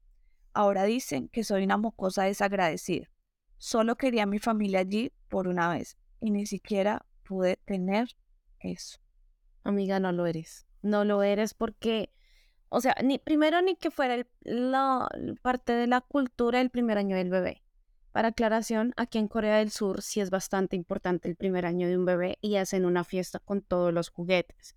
[0.55, 3.11] Ahora dicen que soy una mocosa desagradecida.
[3.59, 8.17] Solo quería a mi familia allí por una vez y ni siquiera pude tener
[8.61, 8.99] eso.
[9.65, 10.67] Amiga, no lo eres.
[10.81, 12.13] No lo eres porque,
[12.69, 15.09] o sea, ni primero ni que fuera la
[15.43, 17.65] parte de la cultura el primer año del bebé.
[18.13, 21.99] Para aclaración, aquí en Corea del Sur sí es bastante importante el primer año de
[21.99, 24.77] un bebé y hacen una fiesta con todos los juguetes.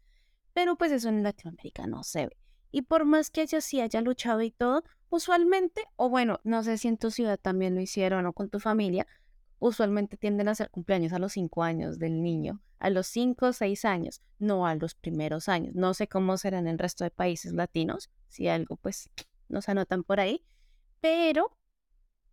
[0.54, 2.38] Pero pues eso en Latinoamérica no se ve.
[2.72, 6.78] Y por más que ella sí haya luchado y todo, usualmente, o bueno, no sé
[6.78, 9.06] si en tu ciudad también lo hicieron o con tu familia,
[9.60, 13.54] usualmente tienden a hacer cumpleaños a los 5 años del niño, a los 5 o
[13.54, 15.76] 6 años, no a los primeros años.
[15.76, 19.10] No sé cómo serán en el resto de países latinos, si algo pues
[19.48, 20.44] nos anotan por ahí,
[21.02, 21.56] pero,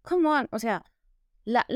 [0.02, 0.84] ¿cómo O sea,
[1.44, 1.66] la,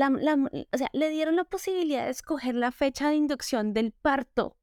[0.71, 4.57] o sea, le dieron la posibilidad de escoger la fecha de inducción del parto.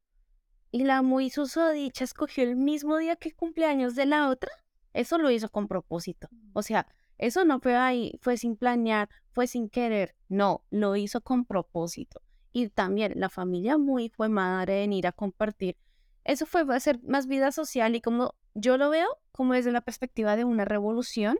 [0.70, 4.50] y la muy susodicha escogió el mismo día que cumpleaños de la otra,
[4.92, 6.28] eso lo hizo con propósito.
[6.52, 11.20] O sea, eso no fue ahí, fue sin planear, fue sin querer, no, lo hizo
[11.20, 12.20] con propósito.
[12.52, 15.76] Y también la familia muy fue madre en ir a compartir.
[16.24, 20.36] Eso fue hacer más vida social y como yo lo veo, como desde la perspectiva
[20.36, 21.38] de una revolución,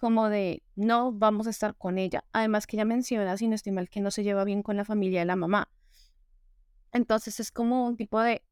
[0.00, 2.24] como de no vamos a estar con ella.
[2.32, 4.84] Además que ella menciona, si no estoy mal, que no se lleva bien con la
[4.84, 5.70] familia de la mamá.
[6.92, 8.42] Entonces es como un tipo de,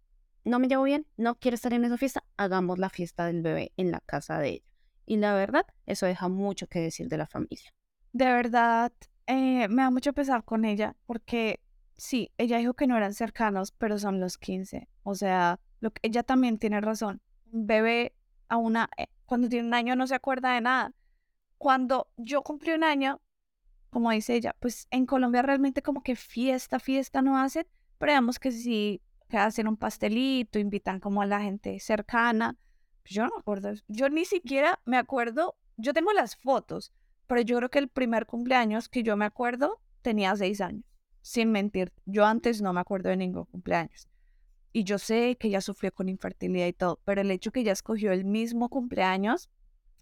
[0.45, 3.73] no me llevo bien, no quiero estar en esa fiesta, hagamos la fiesta del bebé
[3.77, 4.74] en la casa de ella.
[5.07, 7.73] Y la verdad, eso deja mucho que decir de la familia.
[8.13, 8.93] De verdad,
[9.27, 11.61] eh, me da mucho pesar con ella porque
[11.97, 14.89] sí, ella dijo que no eran cercanos, pero son los 15.
[15.03, 17.21] O sea, lo que, ella también tiene razón.
[17.53, 18.15] Un bebé
[18.49, 20.93] a una, eh, cuando tiene un año no se acuerda de nada.
[21.59, 23.21] Cuando yo cumplí un año,
[23.91, 27.67] como dice ella, pues en Colombia realmente como que fiesta, fiesta no hacen,
[27.99, 29.01] pero digamos que sí
[29.31, 32.57] hacen un pastelito, invitan como a la gente cercana.
[33.05, 36.93] Yo no me acuerdo, yo ni siquiera me acuerdo, yo tengo las fotos,
[37.27, 40.85] pero yo creo que el primer cumpleaños que yo me acuerdo tenía seis años,
[41.21, 41.93] sin mentir.
[42.07, 44.09] Yo antes no me acuerdo de ningún cumpleaños.
[44.73, 47.73] Y yo sé que ella sufrió con infertilidad y todo, pero el hecho que ella
[47.73, 49.49] escogió el mismo cumpleaños,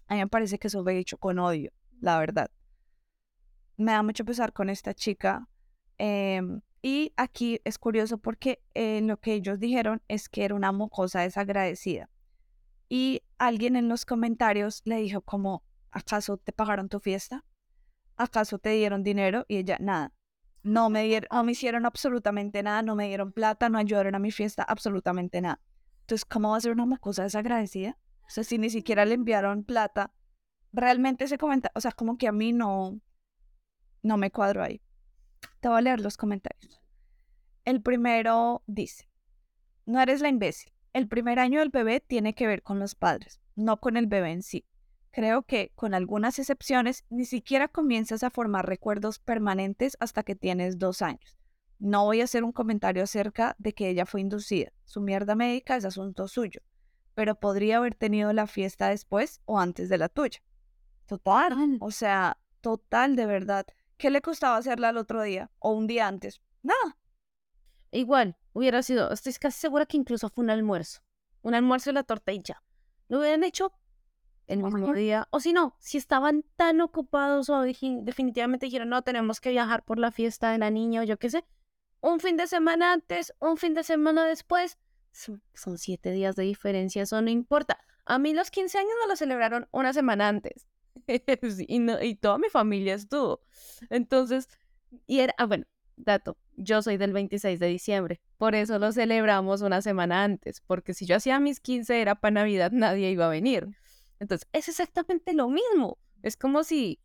[0.07, 2.49] a mí me parece que eso fue hecho con odio, la verdad.
[3.77, 5.47] Me da mucho pesar con esta chica.
[5.97, 10.71] Em, y aquí es curioso porque eh, lo que ellos dijeron es que era una
[10.71, 12.09] mocosa desagradecida.
[12.89, 17.45] Y alguien en los comentarios le dijo como, ¿acaso te pagaron tu fiesta?
[18.15, 19.45] ¿Acaso te dieron dinero?
[19.47, 20.13] Y ella, nada.
[20.61, 24.19] No me, dieron, no me hicieron absolutamente nada, no me dieron plata, no ayudaron a
[24.19, 25.61] mi fiesta, absolutamente nada.
[26.01, 27.97] Entonces, ¿cómo va a ser una cosa desagradecida?
[28.25, 30.13] O sea, si ni siquiera le enviaron plata,
[30.71, 32.99] realmente se comenta, o sea, como que a mí no,
[34.01, 34.81] no me cuadro ahí.
[35.59, 36.81] Te voy a leer los comentarios.
[37.63, 39.09] El primero dice,
[39.85, 40.72] no eres la imbécil.
[40.93, 44.31] El primer año del bebé tiene que ver con los padres, no con el bebé
[44.31, 44.65] en sí.
[45.09, 50.77] Creo que, con algunas excepciones, ni siquiera comienzas a formar recuerdos permanentes hasta que tienes
[50.77, 51.37] dos años.
[51.79, 54.71] No voy a hacer un comentario acerca de que ella fue inducida.
[54.85, 56.61] Su mierda médica es asunto suyo,
[57.15, 60.43] pero podría haber tenido la fiesta después o antes de la tuya.
[61.07, 63.65] Total, o sea, total de verdad.
[63.97, 66.41] ¿Qué le costaba hacerla al otro día o un día antes?
[66.61, 66.97] Nada.
[67.93, 71.01] Igual, hubiera sido, estoy casi segura que incluso fue un almuerzo.
[71.43, 72.63] Un almuerzo y la tortilla.
[73.07, 73.71] Lo hubieran hecho
[74.47, 75.27] el mismo día.
[75.29, 79.99] O si no, si estaban tan ocupados o definitivamente dijeron, no, tenemos que viajar por
[79.99, 81.45] la fiesta de la niña o yo qué sé,
[82.01, 84.77] un fin de semana antes, un fin de semana después,
[85.11, 87.77] son, siete días de diferencia, eso no importa.
[88.05, 90.67] A mí los 15 años me lo celebraron una semana antes.
[91.67, 93.41] y, no, y toda mi familia estuvo.
[93.89, 94.49] Entonces,
[95.05, 95.65] y era, ah, bueno,
[96.03, 100.93] dato, yo soy del 26 de diciembre, por eso lo celebramos una semana antes, porque
[100.93, 103.69] si yo hacía mis 15 era para Navidad, nadie iba a venir.
[104.19, 105.97] Entonces, es exactamente lo mismo.
[106.21, 106.99] Es como si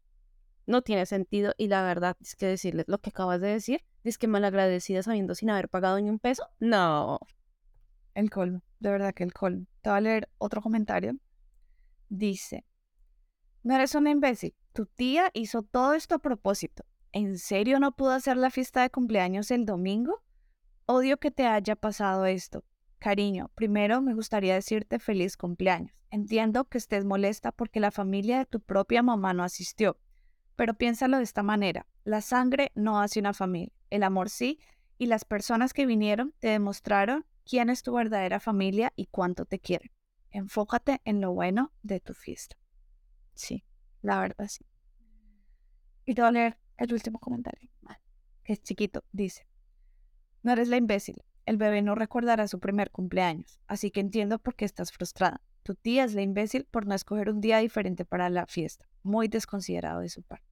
[0.66, 4.18] no tiene sentido y la verdad es que decirles lo que acabas de decir, es
[4.18, 6.48] que malagradecida sabiendo sin haber pagado ni un peso.
[6.60, 7.18] No.
[8.14, 9.66] El colmo, de verdad que el colmo.
[9.80, 11.16] Te voy a leer otro comentario.
[12.08, 12.64] Dice,
[13.62, 16.84] no eres una imbécil, tu tía hizo todo esto a propósito.
[17.12, 20.22] ¿En serio no pudo hacer la fiesta de cumpleaños el domingo?
[20.84, 22.64] Odio que te haya pasado esto.
[22.98, 25.94] Cariño, primero me gustaría decirte feliz cumpleaños.
[26.10, 29.98] Entiendo que estés molesta porque la familia de tu propia mamá no asistió,
[30.56, 31.86] pero piénsalo de esta manera.
[32.04, 34.58] La sangre no hace una familia, el amor sí,
[34.98, 39.58] y las personas que vinieron te demostraron quién es tu verdadera familia y cuánto te
[39.58, 39.90] quieren.
[40.30, 42.56] Enfócate en lo bueno de tu fiesta.
[43.34, 43.64] Sí,
[44.02, 44.66] la verdad sí.
[46.04, 47.68] Y leer el último comentario,
[48.44, 49.04] que es chiquito.
[49.12, 49.46] Dice,
[50.42, 54.54] no eres la imbécil, el bebé no recordará su primer cumpleaños, así que entiendo por
[54.54, 55.42] qué estás frustrada.
[55.62, 58.86] Tu tía es la imbécil por no escoger un día diferente para la fiesta.
[59.02, 60.46] Muy desconsiderado de su parte.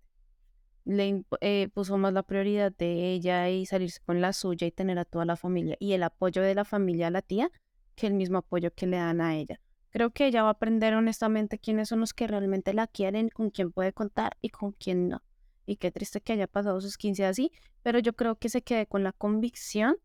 [0.85, 4.99] Le eh, puso más la prioridad de ella y salirse con la suya y tener
[4.99, 7.51] a toda la familia y el apoyo de la familia a la tía
[7.95, 9.61] que el mismo apoyo que le dan a ella.
[9.91, 13.51] Creo que ella va a aprender honestamente quiénes son los que realmente la quieren, con
[13.51, 15.23] quién puede contar y con quién no.
[15.67, 17.53] Y qué triste que haya pasado sus 15 así,
[17.83, 19.97] pero yo creo que se quede con la convicción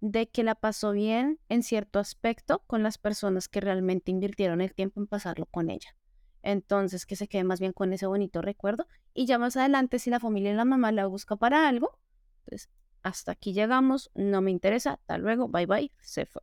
[0.00, 4.74] de que la pasó bien en cierto aspecto con las personas que realmente invirtieron el
[4.74, 5.96] tiempo en pasarlo con ella.
[6.42, 10.10] Entonces, que se quede más bien con ese bonito recuerdo y ya más adelante si
[10.10, 11.98] la familia y la mamá la busca para algo,
[12.44, 12.68] pues
[13.02, 16.42] hasta aquí llegamos, no me interesa, hasta luego, bye bye, se fue.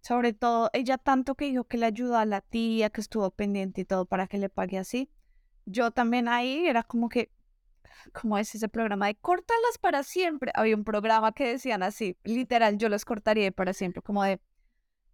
[0.00, 3.82] Sobre todo, ella tanto que dijo que le ayudó a la tía, que estuvo pendiente
[3.82, 5.10] y todo para que le pague así.
[5.64, 7.30] Yo también ahí era como que,
[8.12, 10.52] como es ese programa de córtalas para siempre.
[10.54, 14.40] Había un programa que decían así, literal, yo los cortaría para siempre, como de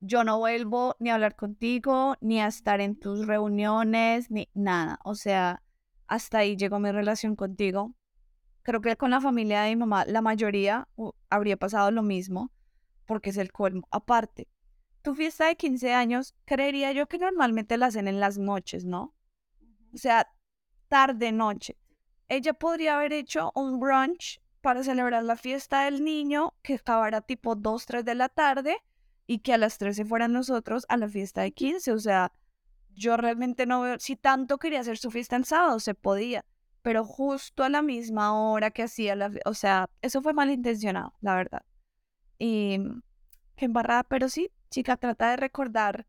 [0.00, 5.00] yo no vuelvo ni a hablar contigo, ni a estar en tus reuniones, ni nada.
[5.04, 5.62] O sea,
[6.06, 7.94] hasta ahí llegó mi relación contigo.
[8.62, 10.88] Creo que con la familia de mi mamá, la mayoría
[11.30, 12.52] habría pasado lo mismo,
[13.06, 13.88] porque es el colmo.
[13.90, 14.46] Aparte,
[15.02, 19.14] tu fiesta de 15 años, creería yo que normalmente la hacen en las noches, ¿no?
[19.94, 20.30] O sea,
[20.88, 21.76] tarde, noche.
[22.28, 27.54] Ella podría haber hecho un brunch para celebrar la fiesta del niño que acabara tipo
[27.54, 28.76] 2, 3 de la tarde
[29.26, 31.92] y que a las 13 fueran nosotros a la fiesta de 15.
[31.92, 32.32] O sea,
[32.94, 36.44] yo realmente no veo, si tanto quería hacer su fiesta en sábado, se podía,
[36.82, 41.34] pero justo a la misma hora que hacía la, o sea, eso fue malintencionado, la
[41.34, 41.62] verdad.
[42.38, 42.78] Y
[43.56, 46.06] qué embarrada, pero sí, chica, trata de recordar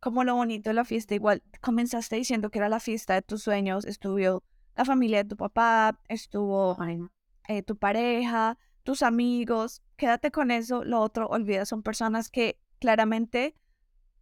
[0.00, 1.14] como lo bonito de la fiesta.
[1.14, 4.42] Igual comenzaste diciendo que era la fiesta de tus sueños, estuvo
[4.76, 6.76] la familia de tu papá, estuvo
[7.48, 9.82] eh, tu pareja, tus amigos.
[9.96, 10.84] Quédate con eso.
[10.84, 13.56] Lo otro, olvida, son personas que claramente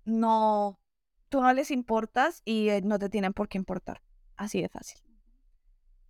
[0.05, 0.81] no,
[1.29, 4.03] tú no les importas y eh, no te tienen por qué importar.
[4.37, 5.01] Así de fácil.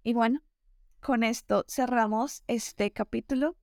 [0.02, 0.42] Y bueno,
[1.00, 3.56] con esto cerramos este capítulo.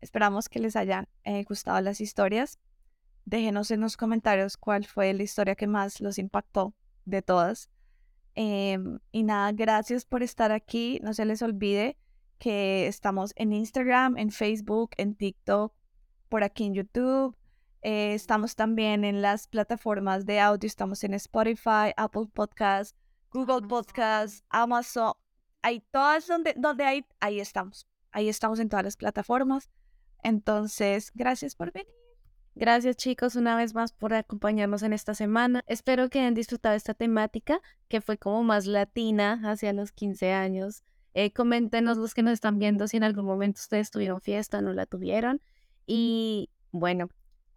[0.00, 2.58] Esperamos que les hayan eh, gustado las historias.
[3.24, 7.70] Déjenos en los comentarios cuál fue la historia que más los impactó de todas.
[8.36, 11.00] Em, y nada, gracias por estar aquí.
[11.02, 11.96] No se les olvide
[12.38, 15.74] que estamos en Instagram, en Facebook, en TikTok,
[16.28, 17.34] por aquí en YouTube.
[17.80, 20.66] Eh, estamos también en las plataformas de audio.
[20.66, 22.94] Estamos en Spotify, Apple Podcasts,
[23.30, 25.14] Google Podcasts, Amazon.
[25.62, 27.88] Hay todas donde, donde hay, ahí estamos.
[28.12, 29.70] Ahí estamos en todas las plataformas.
[30.22, 32.05] Entonces, gracias por venir.
[32.58, 35.62] Gracias chicos una vez más por acompañarnos en esta semana.
[35.66, 40.82] Espero que hayan disfrutado esta temática que fue como más latina hacia los 15 años.
[41.12, 44.62] Eh, coméntenos los que nos están viendo si en algún momento ustedes tuvieron fiesta o
[44.62, 45.42] no la tuvieron.
[45.86, 47.10] Y bueno,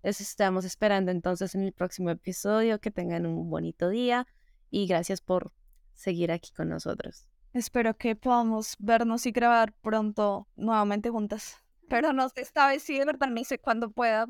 [0.04, 2.82] les estamos esperando entonces en el próximo episodio.
[2.82, 4.28] Que tengan un bonito día
[4.70, 5.54] y gracias por
[5.94, 7.26] seguir aquí con nosotros.
[7.54, 11.56] Espero que podamos vernos y grabar pronto nuevamente juntas.
[11.88, 14.28] Pero no sé, esta vez sí, de verdad, no sé cuándo pueda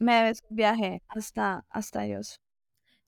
[0.00, 2.40] me viaje hasta, hasta Dios.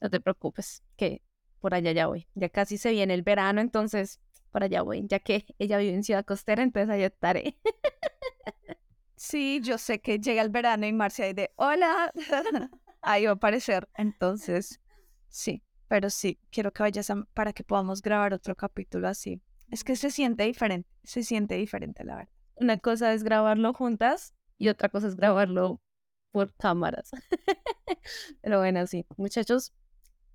[0.00, 1.22] No te preocupes, que
[1.60, 2.28] por allá ya voy.
[2.34, 4.20] Ya casi se viene el verano, entonces
[4.52, 7.56] por allá voy, ya que ella vive en Ciudad Costera, entonces allá estaré.
[9.14, 12.12] Sí, yo sé que llega el verano y Marcia dice, hola,
[13.02, 13.88] ahí va a aparecer.
[13.94, 14.80] Entonces,
[15.28, 19.40] sí, pero sí, quiero que vayas para que podamos grabar otro capítulo así.
[19.70, 22.32] Es que se siente diferente, se siente diferente, la verdad.
[22.56, 25.80] Una cosa es grabarlo juntas y otra cosa es grabarlo
[26.32, 27.10] por cámaras.
[28.42, 29.06] Pero bueno, sí.
[29.16, 29.72] Muchachos,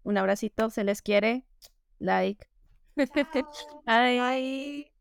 [0.03, 1.45] un abracito, se les quiere.
[1.99, 2.47] Like.
[3.85, 4.96] Bye.